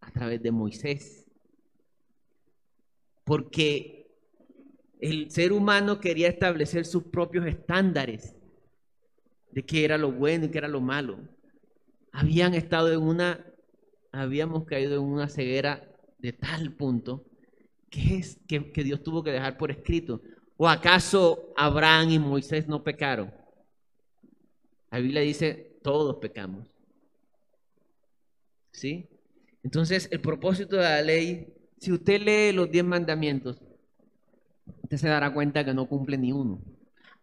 [0.00, 1.17] a través de Moisés.
[3.28, 4.06] Porque
[5.00, 8.34] el ser humano quería establecer sus propios estándares
[9.50, 11.20] de qué era lo bueno y qué era lo malo.
[12.10, 13.44] Habían estado en una,
[14.12, 17.26] habíamos caído en una ceguera de tal punto
[17.90, 20.22] que es que, que Dios tuvo que dejar por escrito.
[20.56, 23.30] ¿O acaso Abraham y Moisés no pecaron?
[24.90, 26.66] La Biblia dice, todos pecamos.
[28.72, 29.06] ¿Sí?
[29.62, 33.60] Entonces, el propósito de la ley, si usted lee los diez mandamientos,
[34.82, 36.60] usted se dará cuenta que no cumple ni uno.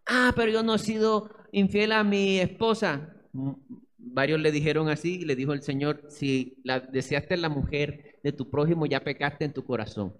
[0.05, 3.15] Ah, pero yo no he sido infiel a mi esposa.
[3.97, 8.31] Varios le dijeron así, y le dijo el Señor, si la, deseaste la mujer de
[8.31, 10.13] tu prójimo, ya pecaste en tu corazón,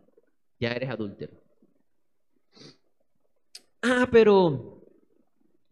[0.60, 1.34] ya eres adúltero.
[3.82, 4.82] Ah, pero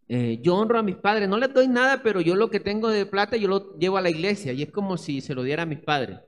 [0.07, 2.89] eh, yo honro a mis padres, no les doy nada, pero yo lo que tengo
[2.89, 5.63] de plata yo lo llevo a la iglesia y es como si se lo diera
[5.63, 6.19] a mis padres.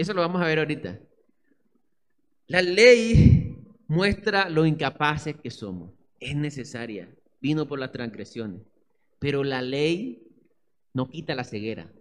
[0.00, 0.98] Eso lo vamos a ver ahorita.
[2.46, 3.54] La ley
[3.86, 5.92] muestra lo incapaces que somos.
[6.18, 7.14] Es necesaria.
[7.38, 8.62] Vino por las transgresiones.
[9.18, 10.26] Pero la ley
[10.94, 11.92] no quita la ceguera.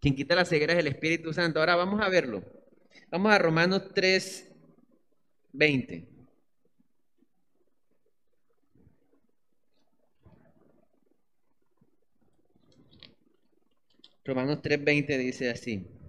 [0.00, 1.60] Quien quita la ceguera es el Espíritu Santo.
[1.60, 2.42] Ahora vamos a verlo.
[3.10, 4.50] Vamos a Romanos 3,
[5.52, 6.08] 20.
[14.24, 15.99] Romanos 3:20 dice así.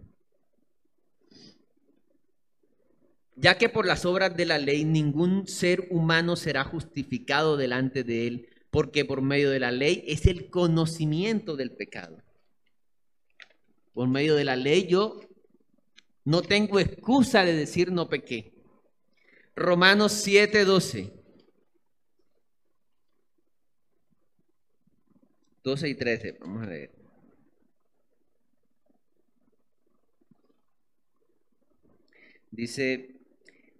[3.41, 8.27] Ya que por las obras de la ley ningún ser humano será justificado delante de
[8.27, 12.21] él, porque por medio de la ley es el conocimiento del pecado.
[13.93, 15.21] Por medio de la ley yo
[16.23, 18.53] no tengo excusa de decir no pequé.
[19.55, 21.11] Romanos 7:12.
[25.63, 26.91] 12 y 13, vamos a leer.
[32.51, 33.20] Dice,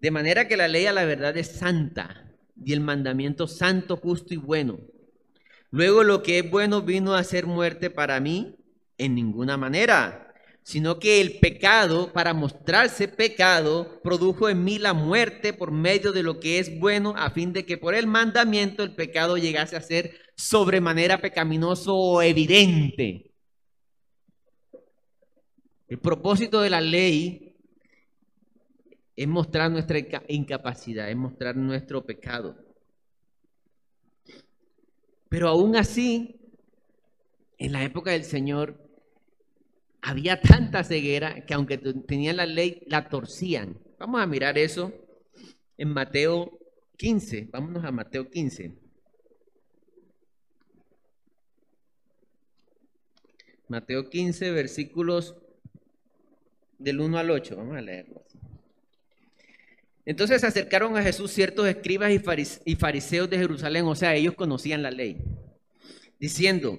[0.01, 2.27] de manera que la ley a la verdad es santa
[2.63, 4.79] y el mandamiento santo, justo y bueno.
[5.69, 8.55] Luego lo que es bueno vino a ser muerte para mí
[8.97, 10.33] en ninguna manera,
[10.63, 16.23] sino que el pecado, para mostrarse pecado, produjo en mí la muerte por medio de
[16.23, 19.81] lo que es bueno, a fin de que por el mandamiento el pecado llegase a
[19.81, 23.31] ser sobremanera pecaminoso o evidente.
[25.87, 27.50] El propósito de la ley
[29.15, 32.55] es mostrar nuestra incapacidad, es mostrar nuestro pecado.
[35.29, 36.39] Pero aún así,
[37.57, 38.89] en la época del Señor,
[40.01, 43.79] había tanta ceguera que aunque tenían la ley, la torcían.
[43.99, 44.91] Vamos a mirar eso
[45.77, 46.59] en Mateo
[46.97, 47.49] 15.
[47.51, 48.75] Vámonos a Mateo 15.
[53.67, 55.35] Mateo 15, versículos
[56.77, 57.55] del 1 al 8.
[57.55, 58.21] Vamos a leerlo.
[60.11, 62.11] Entonces se acercaron a Jesús ciertos escribas
[62.65, 65.15] y fariseos de Jerusalén, o sea, ellos conocían la ley,
[66.19, 66.77] diciendo,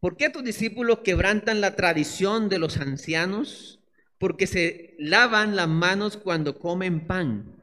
[0.00, 3.80] ¿por qué tus discípulos quebrantan la tradición de los ancianos?
[4.18, 7.56] Porque se lavan las manos cuando comen pan.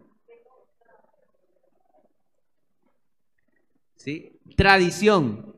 [3.97, 4.39] ¿Sí?
[4.57, 5.55] Tradición.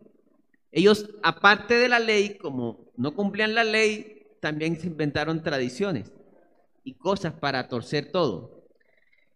[0.73, 6.11] Ellos, aparte de la ley, como no cumplían la ley, también se inventaron tradiciones
[6.83, 8.52] y cosas para torcer todo.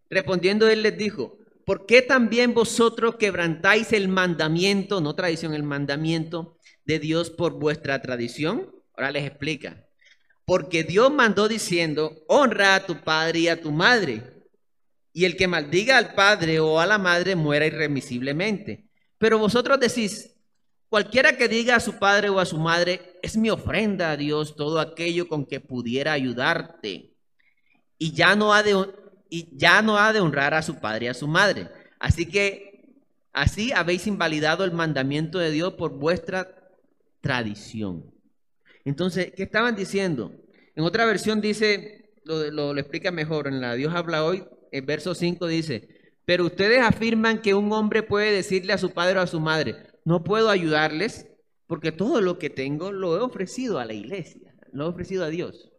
[0.10, 6.58] Respondiendo él les dijo, ¿por qué también vosotros quebrantáis el mandamiento, no tradición, el mandamiento
[6.86, 8.72] de Dios por vuestra tradición?
[8.96, 9.86] Ahora les explica.
[10.46, 14.24] Porque Dios mandó diciendo, honra a tu padre y a tu madre,
[15.12, 18.88] y el que maldiga al padre o a la madre muera irremisiblemente.
[19.18, 20.36] Pero vosotros decís,
[20.90, 24.56] cualquiera que diga a su padre o a su madre, es mi ofrenda a Dios
[24.56, 27.16] todo aquello con que pudiera ayudarte.
[27.98, 28.76] Y ya no ha de,
[29.30, 31.70] y ya no ha de honrar a su padre y a su madre.
[32.00, 32.96] Así que
[33.34, 36.56] así habéis invalidado el mandamiento de Dios por vuestra
[37.22, 38.12] tradición.
[38.86, 40.32] Entonces, ¿qué estaban diciendo?
[40.76, 45.48] En otra versión dice, lo, explica mejor, en la Dios habla hoy, el verso 5
[45.48, 45.90] dice,
[46.26, 49.76] pero ustedes afirman que un hombre puede decirle a su padre o a su madre,
[50.06, 51.28] no puedo ayudarles
[51.68, 55.30] porque todo lo que tengo lo he ofrecido a la iglesia, lo he ofrecido a
[55.30, 55.70] Dios.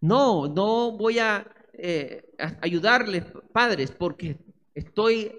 [0.00, 4.36] No, no voy a, eh, ayudarles, padres, porque
[4.74, 5.32] estoy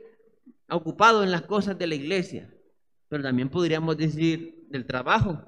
[0.69, 2.53] ocupado en las cosas de la iglesia.
[3.09, 5.41] Pero también podríamos decir del trabajo.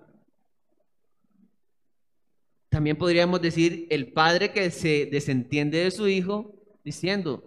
[2.69, 7.43] También podríamos decir el padre que se desentiende de su hijo diciendo,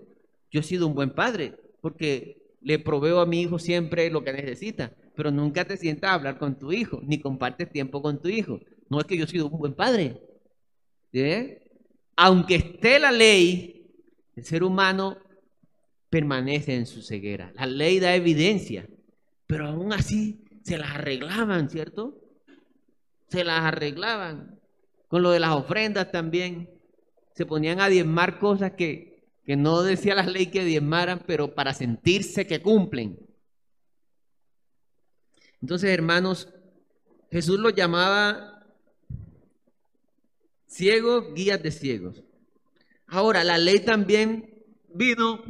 [0.51, 4.33] yo he sido un buen padre porque le proveo a mi hijo siempre lo que
[4.33, 8.29] necesita, pero nunca te sientas a hablar con tu hijo, ni compartes tiempo con tu
[8.29, 8.61] hijo.
[8.89, 10.21] No es que yo he sido un buen padre.
[12.21, 13.91] Aunque esté la ley,
[14.37, 15.19] el ser humano
[16.11, 17.53] permanece en su ceguera.
[17.55, 18.89] La ley da evidencia,
[19.47, 22.21] pero aún así se las arreglaban, ¿cierto?
[23.29, 24.59] Se las arreglaban.
[25.07, 26.69] Con lo de las ofrendas también.
[27.35, 29.09] Se ponían a diezmar cosas que
[29.49, 33.19] que no decía la ley que diezmaran, pero para sentirse que cumplen.
[35.63, 36.51] Entonces, hermanos,
[37.31, 38.48] Jesús los llamaba
[40.79, 42.23] ciegos, guías de ciegos.
[43.09, 44.65] Ahora, la ley también
[44.95, 45.43] vino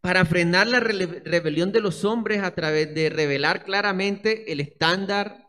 [0.00, 5.46] para frenar la rebelión de los hombres a través de revelar claramente el estándar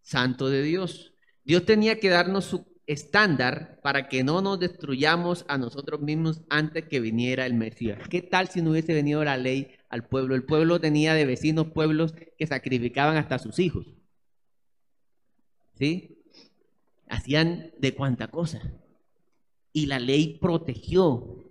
[0.00, 1.12] santo de Dios.
[1.42, 6.84] Dios tenía que darnos su estándar para que no nos destruyamos a nosotros mismos antes
[6.84, 7.98] que viniera el Mesías.
[8.08, 10.36] ¿Qué tal si no hubiese venido la ley al pueblo?
[10.36, 13.86] El pueblo tenía de vecinos pueblos que sacrificaban hasta sus hijos.
[15.76, 16.13] ¿Sí?
[17.08, 18.62] Hacían de cuanta cosa.
[19.72, 21.44] Y la ley protegió.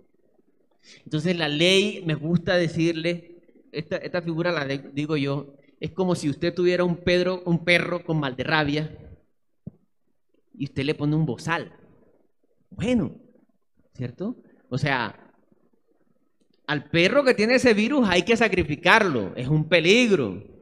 [1.04, 3.42] Entonces la ley, me gusta decirle,
[3.72, 8.04] esta, esta figura la digo yo, es como si usted tuviera un, Pedro, un perro
[8.04, 8.98] con mal de rabia
[10.56, 11.72] y usted le pone un bozal.
[12.70, 13.16] Bueno,
[13.94, 14.36] ¿cierto?
[14.68, 15.32] O sea,
[16.66, 20.53] al perro que tiene ese virus hay que sacrificarlo, es un peligro.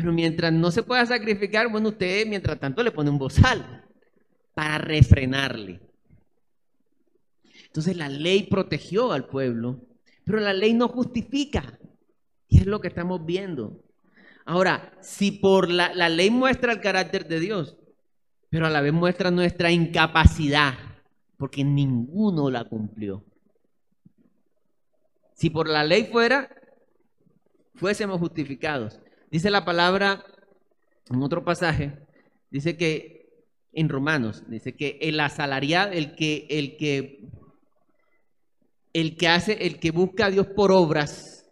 [0.00, 3.84] Pero mientras no se pueda sacrificar, bueno, usted mientras tanto le pone un bozal
[4.54, 5.78] para refrenarle.
[7.66, 9.78] Entonces la ley protegió al pueblo,
[10.24, 11.78] pero la ley no justifica.
[12.48, 13.84] Y es lo que estamos viendo.
[14.46, 17.76] Ahora, si por la, la ley muestra el carácter de Dios,
[18.48, 20.78] pero a la vez muestra nuestra incapacidad,
[21.36, 23.22] porque ninguno la cumplió.
[25.34, 26.48] Si por la ley fuera,
[27.74, 28.98] fuésemos justificados.
[29.30, 30.24] Dice la palabra
[31.08, 31.98] en otro pasaje,
[32.50, 37.28] dice que en Romanos, dice que el asalariado, el que, el que,
[38.92, 41.48] el que hace, el que busca a Dios por obras,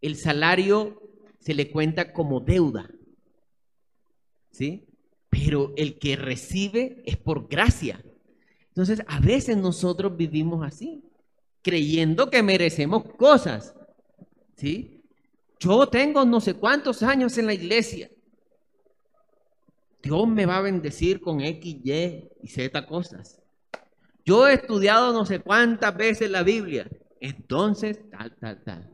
[0.00, 1.02] el salario
[1.40, 2.88] se le cuenta como deuda.
[4.52, 4.86] ¿Sí?
[5.34, 8.00] pero el que recibe es por gracia.
[8.68, 11.02] Entonces, a veces nosotros vivimos así,
[11.60, 13.74] creyendo que merecemos cosas.
[14.56, 14.93] ¿Sí?
[15.58, 18.10] Yo tengo no sé cuántos años en la iglesia.
[20.02, 23.40] Dios me va a bendecir con X, Y y Z cosas.
[24.24, 26.88] Yo he estudiado no sé cuántas veces la Biblia.
[27.20, 28.90] Entonces, tal, tal, tal.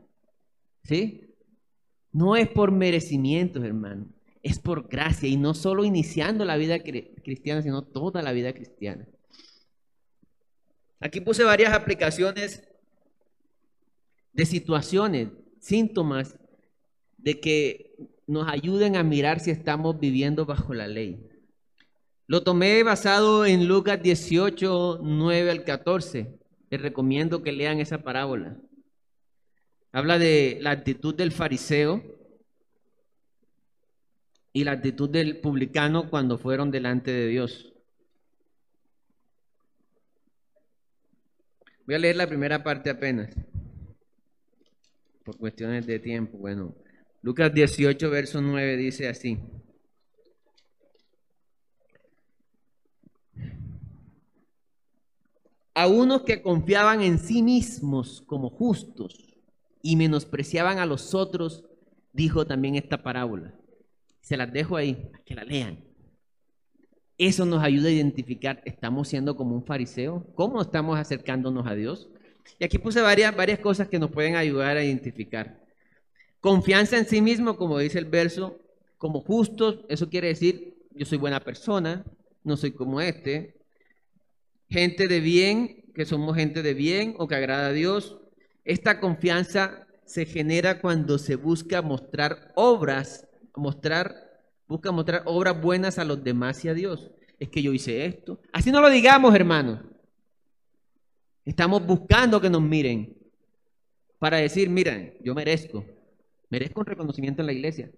[0.83, 1.35] ¿Sí?
[2.11, 4.07] No es por merecimientos, hermano
[4.43, 9.07] es por gracia y no solo iniciando la vida cristiana, sino toda la vida cristiana.
[10.99, 12.67] Aquí puse varias aplicaciones
[14.33, 16.37] de situaciones, síntomas
[17.21, 17.95] de que
[18.27, 21.27] nos ayuden a mirar si estamos viviendo bajo la ley.
[22.27, 26.39] Lo tomé basado en Lucas 18, 9 al 14.
[26.69, 28.57] Les recomiendo que lean esa parábola.
[29.91, 32.01] Habla de la actitud del fariseo
[34.53, 37.73] y la actitud del publicano cuando fueron delante de Dios.
[41.85, 43.35] Voy a leer la primera parte apenas,
[45.25, 46.37] por cuestiones de tiempo.
[46.37, 46.73] Bueno,
[47.21, 49.37] Lucas 18, verso 9 dice así.
[55.73, 59.35] A unos que confiaban en sí mismos como justos
[59.81, 61.63] y menospreciaban a los otros,
[62.11, 63.53] dijo también esta parábola.
[64.21, 65.83] Se las dejo ahí, que la lean.
[67.17, 70.25] Eso nos ayuda a identificar, ¿estamos siendo como un fariseo?
[70.33, 72.09] ¿Cómo estamos acercándonos a Dios?
[72.57, 75.60] Y aquí puse varias, varias cosas que nos pueden ayudar a identificar.
[76.41, 78.59] Confianza en sí mismo, como dice el verso,
[78.97, 82.03] como justos, eso quiere decir, yo soy buena persona,
[82.43, 83.55] no soy como este.
[84.67, 88.17] Gente de bien, que somos gente de bien o que agrada a Dios.
[88.65, 96.05] Esta confianza se genera cuando se busca mostrar obras, mostrar, busca mostrar obras buenas a
[96.05, 97.11] los demás y a Dios.
[97.39, 98.39] Es que yo hice esto.
[98.51, 99.79] Así no lo digamos, hermanos.
[101.45, 103.15] Estamos buscando que nos miren
[104.17, 105.85] para decir, miren, yo merezco.
[106.51, 107.89] Merezco un reconocimiento en la iglesia.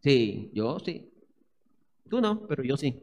[0.00, 1.10] Sí, yo sí.
[2.08, 3.02] Tú no, pero yo sí.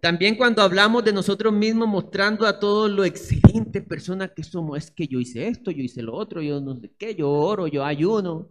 [0.00, 4.90] También cuando hablamos de nosotros mismos mostrando a todos lo excelentes personas que somos, es
[4.90, 7.84] que yo hice esto, yo hice lo otro, yo no sé qué, yo oro, yo
[7.84, 8.48] ayuno,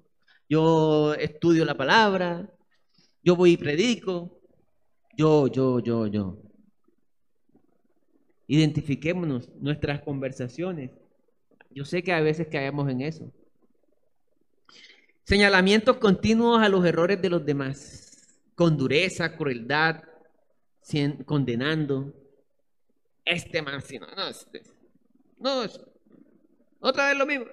[0.49, 2.49] yo estudio la palabra,
[3.23, 4.39] yo voy y predico,
[5.17, 6.37] yo, yo, yo, yo.
[8.47, 10.91] Identifiquémonos nuestras conversaciones.
[11.69, 13.33] Yo sé que a veces caemos en eso.
[15.27, 20.01] Señalamientos continuos a los errores de los demás, con dureza, crueldad,
[21.25, 22.13] condenando.
[23.25, 24.63] Este man, no, no, este,
[25.37, 25.63] no,
[26.79, 27.45] otra vez lo mismo.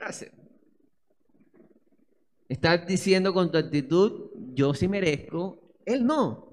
[2.48, 6.48] Estás diciendo con tu actitud, yo sí merezco, él no.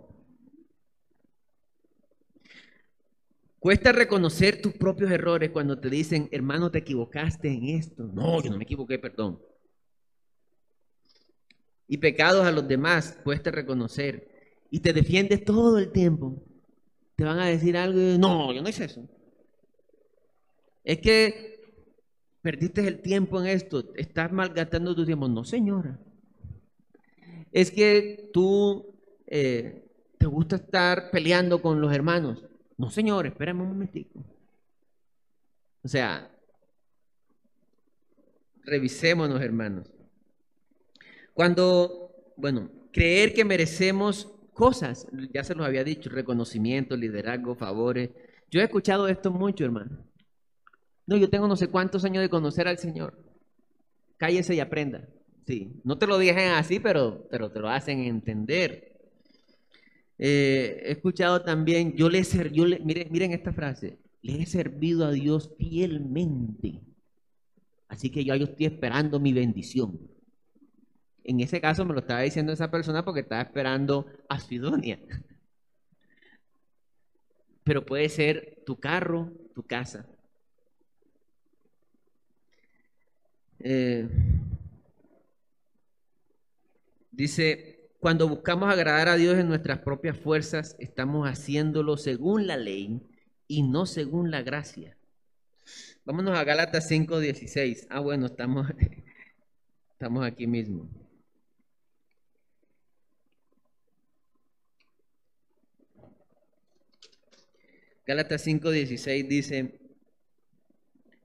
[3.60, 8.10] Cuesta reconocer tus propios errores cuando te dicen, hermano, te equivocaste en esto.
[8.12, 9.51] No, yo no me equivoqué, perdón
[11.92, 14.26] y pecados a los demás, cuesta reconocer.
[14.70, 16.42] Y te defiendes todo el tiempo.
[17.18, 19.10] Te van a decir algo y no, yo no hice eso.
[20.86, 21.60] Es que
[22.42, 25.28] perdiste el tiempo en esto, estás malgastando tu tiempo.
[25.28, 26.00] No, señora.
[27.52, 28.96] Es que tú
[29.28, 29.84] eh,
[30.18, 32.46] te gusta estar peleando con los hermanos.
[32.78, 34.24] No, señor, espérame un momentico.
[35.84, 36.32] O sea,
[38.64, 39.92] revisémonos, hermanos.
[41.42, 48.12] Cuando, bueno, creer que merecemos cosas, ya se los había dicho, reconocimiento, liderazgo, favores.
[48.52, 50.06] Yo he escuchado esto mucho, hermano.
[51.08, 53.18] No, yo tengo no sé cuántos años de conocer al Señor.
[54.18, 55.08] Cállese y aprenda.
[55.48, 59.02] Sí, no te lo dije así, pero, te lo hacen entender.
[60.20, 62.22] Eh, he escuchado también, yo le
[62.54, 66.82] yo le, miren, miren esta frase, le he servido a Dios fielmente.
[67.88, 70.21] Así que yo, yo estoy esperando mi bendición.
[71.24, 75.00] En ese caso me lo estaba diciendo esa persona porque estaba esperando a Sidonia.
[77.64, 80.06] Pero puede ser tu carro, tu casa.
[83.60, 84.08] Eh,
[87.12, 93.00] dice, cuando buscamos agradar a Dios en nuestras propias fuerzas, estamos haciéndolo según la ley
[93.48, 94.98] y no según la gracia.
[96.04, 97.86] Vámonos a Gálatas 5:16.
[97.92, 98.68] Ah, bueno, estamos,
[99.94, 100.90] estamos aquí mismo.
[108.06, 109.80] Gálatas 5:16 dice,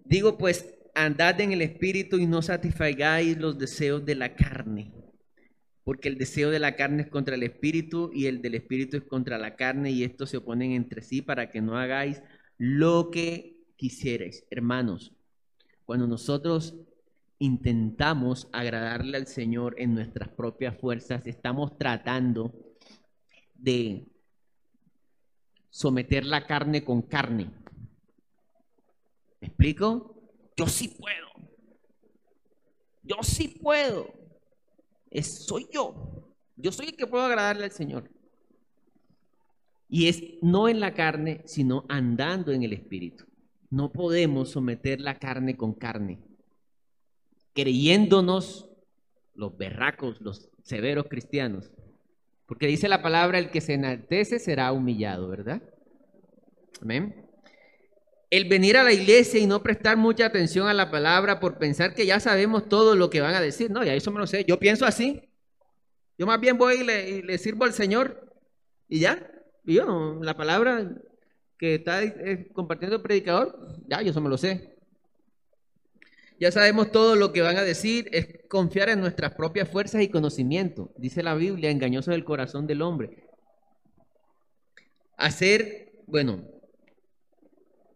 [0.05, 4.93] digo pues, andad en el espíritu y no satisfagáis los deseos de la carne,
[5.85, 9.05] porque el deseo de la carne es contra el espíritu y el del espíritu es
[9.05, 12.23] contra la carne y estos se oponen entre sí para que no hagáis
[12.59, 14.45] lo que quisierais.
[14.51, 15.13] Hermanos,
[15.85, 16.75] cuando nosotros
[17.39, 22.55] intentamos agradarle al Señor en nuestras propias fuerzas, estamos tratando
[23.55, 24.07] de
[25.77, 27.51] someter la carne con carne.
[29.41, 30.17] ¿Me explico?
[30.57, 31.27] Yo sí puedo.
[33.03, 34.11] Yo sí puedo.
[35.11, 36.33] Es, soy yo.
[36.57, 38.11] Yo soy el que puedo agradarle al Señor.
[39.87, 43.27] Y es no en la carne, sino andando en el Espíritu.
[43.69, 46.23] No podemos someter la carne con carne,
[47.53, 48.71] creyéndonos
[49.35, 51.71] los berracos, los severos cristianos,
[52.47, 55.63] porque dice la palabra, el que se enaltece será humillado, ¿verdad?
[56.81, 57.27] Amén.
[58.31, 61.95] El venir a la iglesia y no prestar mucha atención a la palabra por pensar
[61.95, 63.71] que ya sabemos todo lo que van a decir.
[63.71, 64.45] No, ya eso me lo sé.
[64.45, 65.23] Yo pienso así.
[66.19, 68.33] Yo más bien voy y le, sirvo al Señor
[68.89, 69.31] y ya.
[69.65, 70.89] Y yo la palabra
[71.59, 74.76] que está eh, compartiendo el predicador, ya yo eso me lo sé.
[76.39, 80.09] Ya sabemos todo lo que van a decir, es confiar en nuestras propias fuerzas y
[80.09, 80.93] conocimiento.
[80.97, 83.25] Dice la Biblia, engañoso del corazón del hombre.
[85.17, 86.45] Hacer, bueno,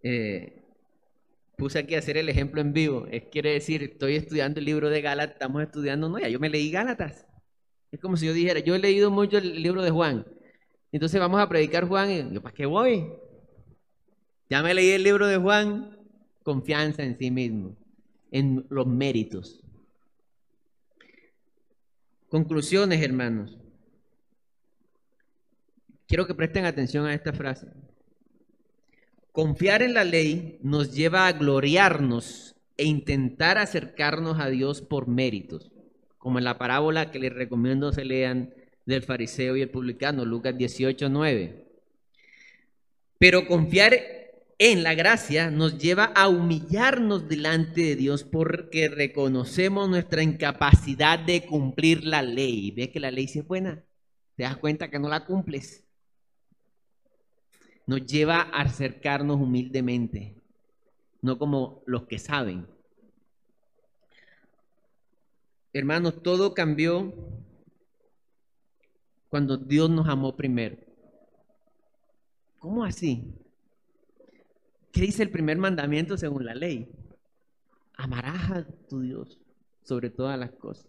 [0.02, 0.62] eh,
[1.56, 3.06] puse aquí hacer el ejemplo en vivo.
[3.10, 6.48] Es quiere decir, estoy estudiando el libro de Gálatas, estamos estudiando, no, ya yo me
[6.48, 7.26] leí Gálatas.
[7.92, 10.26] Es como si yo dijera, yo he leído mucho el libro de Juan.
[10.92, 13.12] Entonces vamos a predicar Juan y yo, ¿para qué voy?
[14.48, 15.96] Ya me leí el libro de Juan,
[16.42, 17.76] confianza en sí mismo,
[18.30, 19.60] en los méritos.
[22.28, 23.58] Conclusiones, hermanos.
[26.06, 27.68] Quiero que presten atención a esta frase.
[29.32, 35.70] Confiar en la ley nos lleva a gloriarnos e intentar acercarnos a Dios por méritos,
[36.18, 38.54] como en la parábola que les recomiendo se lean
[38.86, 41.66] del fariseo y el publicano, Lucas 18, 9.
[43.18, 44.19] Pero confiar
[44.62, 51.46] en la gracia nos lleva a humillarnos delante de Dios porque reconocemos nuestra incapacidad de
[51.46, 52.70] cumplir la ley.
[52.70, 53.82] ¿Ves que la ley es buena?
[54.36, 55.82] ¿Te das cuenta que no la cumples?
[57.86, 60.36] Nos lleva a acercarnos humildemente,
[61.22, 62.66] no como los que saben.
[65.72, 67.14] Hermanos, todo cambió
[69.30, 70.76] cuando Dios nos amó primero.
[72.58, 73.39] ¿Cómo así?
[74.92, 76.88] ¿Qué dice el primer mandamiento según la ley?
[77.94, 79.40] Amarás a tu Dios
[79.82, 80.86] sobre todas las cosas.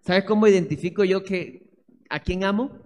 [0.00, 1.70] ¿Sabes cómo identifico yo que
[2.08, 2.78] a quién amo?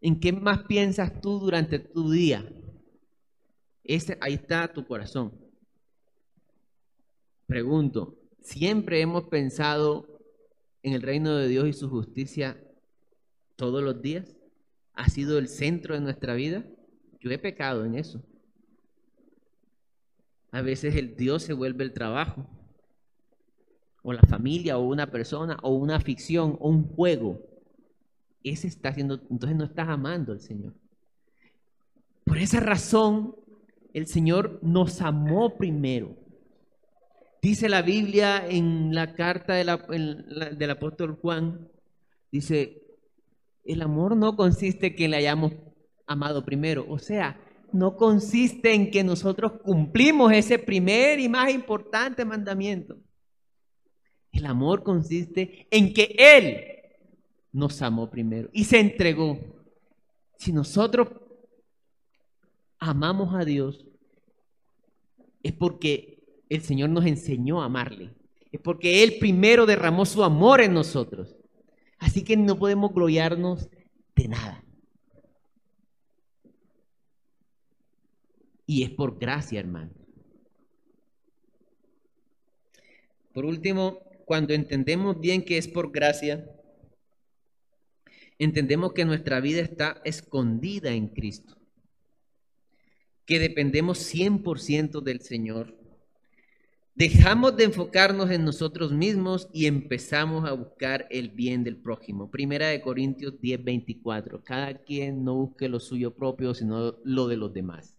[0.00, 2.44] ¿En qué más piensas tú durante tu día?
[3.84, 5.32] Ese, ahí está tu corazón.
[7.46, 10.06] Pregunto, ¿siempre hemos pensado
[10.82, 12.62] en el reino de Dios y su justicia
[13.56, 14.36] todos los días?
[14.94, 16.64] ¿Ha sido el centro de nuestra vida?
[17.20, 18.22] Yo he pecado en eso.
[20.52, 22.46] A veces el Dios se vuelve el trabajo,
[24.02, 27.40] o la familia, o una persona, o una ficción, o un juego.
[28.44, 30.74] Ese está haciendo, entonces no estás amando al Señor.
[32.24, 33.34] Por esa razón,
[33.94, 36.16] el Señor nos amó primero.
[37.40, 41.68] Dice la Biblia en la carta del apóstol Juan,
[42.30, 42.82] dice,
[43.64, 45.52] el amor no consiste que le hayamos
[46.06, 46.84] amado primero.
[46.88, 47.40] O sea,
[47.72, 52.98] no consiste en que nosotros cumplimos ese primer y más importante mandamiento.
[54.30, 56.56] El amor consiste en que Él
[57.52, 59.38] nos amó primero y se entregó.
[60.38, 61.08] Si nosotros
[62.78, 63.86] amamos a Dios,
[65.42, 68.10] es porque el Señor nos enseñó a amarle.
[68.50, 71.36] Es porque Él primero derramó su amor en nosotros.
[71.98, 73.68] Así que no podemos gloriarnos
[74.16, 74.61] de nada.
[78.72, 79.92] Y es por gracia, hermano.
[83.34, 86.48] Por último, cuando entendemos bien que es por gracia,
[88.38, 91.58] entendemos que nuestra vida está escondida en Cristo,
[93.26, 95.82] que dependemos 100% del Señor
[96.94, 102.30] Dejamos de enfocarnos en nosotros mismos y empezamos a buscar el bien del prójimo.
[102.30, 104.44] Primera de Corintios 10, 24.
[104.44, 107.96] Cada quien no busque lo suyo propio, sino lo de los demás.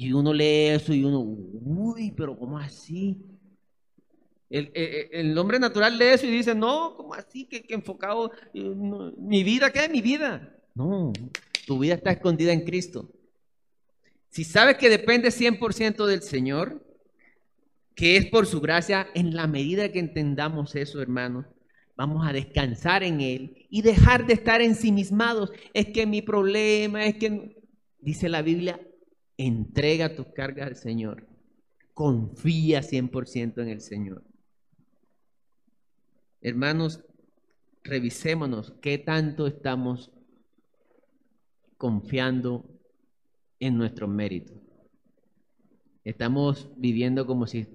[0.00, 3.18] Y uno lee eso y uno, uy, pero ¿cómo así?
[4.48, 7.44] El, hombre natural lee eso y dice, no, ¿cómo así?
[7.44, 8.74] Que, enfocado, eh,
[9.18, 10.56] mi vida, ¿qué es mi vida?
[10.74, 11.12] No,
[11.66, 13.10] tu vida está escondida en Cristo.
[14.30, 16.82] Si sabes que depende 100% del Señor,
[17.94, 21.44] que es por su gracia, en la medida que entendamos eso, hermanos,
[21.94, 25.52] vamos a descansar en Él y dejar de estar ensimismados.
[25.74, 27.54] Es que mi problema es que,
[27.98, 28.80] dice la Biblia,
[29.46, 31.26] entrega tus cargas al Señor.
[31.94, 34.22] Confía 100% en el Señor.
[36.42, 37.02] Hermanos,
[37.82, 40.10] revisémonos qué tanto estamos
[41.78, 42.66] confiando
[43.58, 44.58] en nuestros méritos.
[46.04, 47.66] Estamos viviendo como si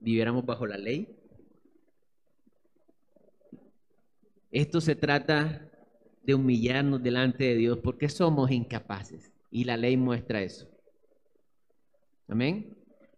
[0.00, 1.16] viviéramos bajo la ley.
[4.50, 5.70] Esto se trata
[6.24, 10.77] de humillarnos delante de Dios porque somos incapaces y la ley muestra eso.
[12.28, 12.76] Amén.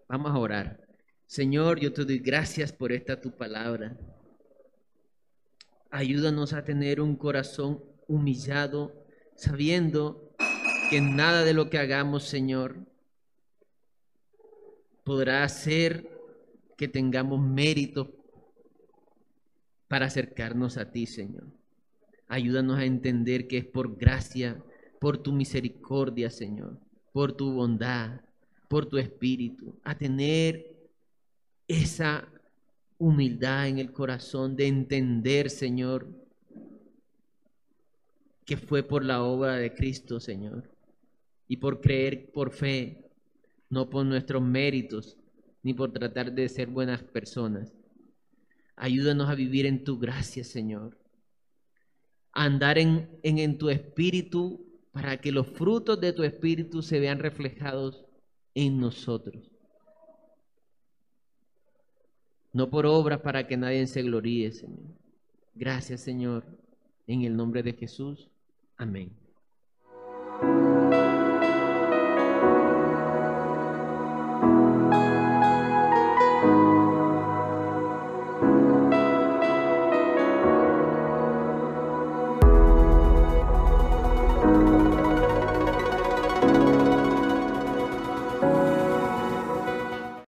[0.08, 0.80] Vamos a orar.
[1.26, 3.96] Señor, yo te doy gracias por esta tu palabra.
[5.90, 9.04] Ayúdanos a tener un corazón humillado,
[9.34, 10.30] sabiendo
[10.90, 12.86] que nada de lo que hagamos, Señor,
[15.02, 16.08] podrá hacer
[16.78, 18.14] que tengamos mérito
[19.88, 21.48] para acercarnos a ti, Señor.
[22.28, 24.62] Ayúdanos a entender que es por gracia,
[25.00, 26.78] por tu misericordia, Señor,
[27.12, 28.20] por tu bondad,
[28.70, 30.64] por tu espíritu, a tener
[31.66, 32.28] esa
[32.98, 36.06] humildad en el corazón de entender, Señor,
[38.44, 40.70] que fue por la obra de Cristo, Señor,
[41.48, 43.10] y por creer por fe,
[43.70, 45.16] no por nuestros méritos,
[45.64, 47.74] ni por tratar de ser buenas personas.
[48.76, 50.96] Ayúdanos a vivir en tu gracia, Señor.
[52.32, 57.18] A andar en, en, tu espíritu para que los frutos de tu espíritu se vean
[57.18, 58.06] reflejados
[58.55, 59.51] en nosotros.
[62.53, 65.01] No por obras para que nadie se gloríe, Señor.
[65.55, 66.44] Gracias, Señor,
[67.07, 68.28] en el nombre de Jesús.
[68.76, 69.19] Amén.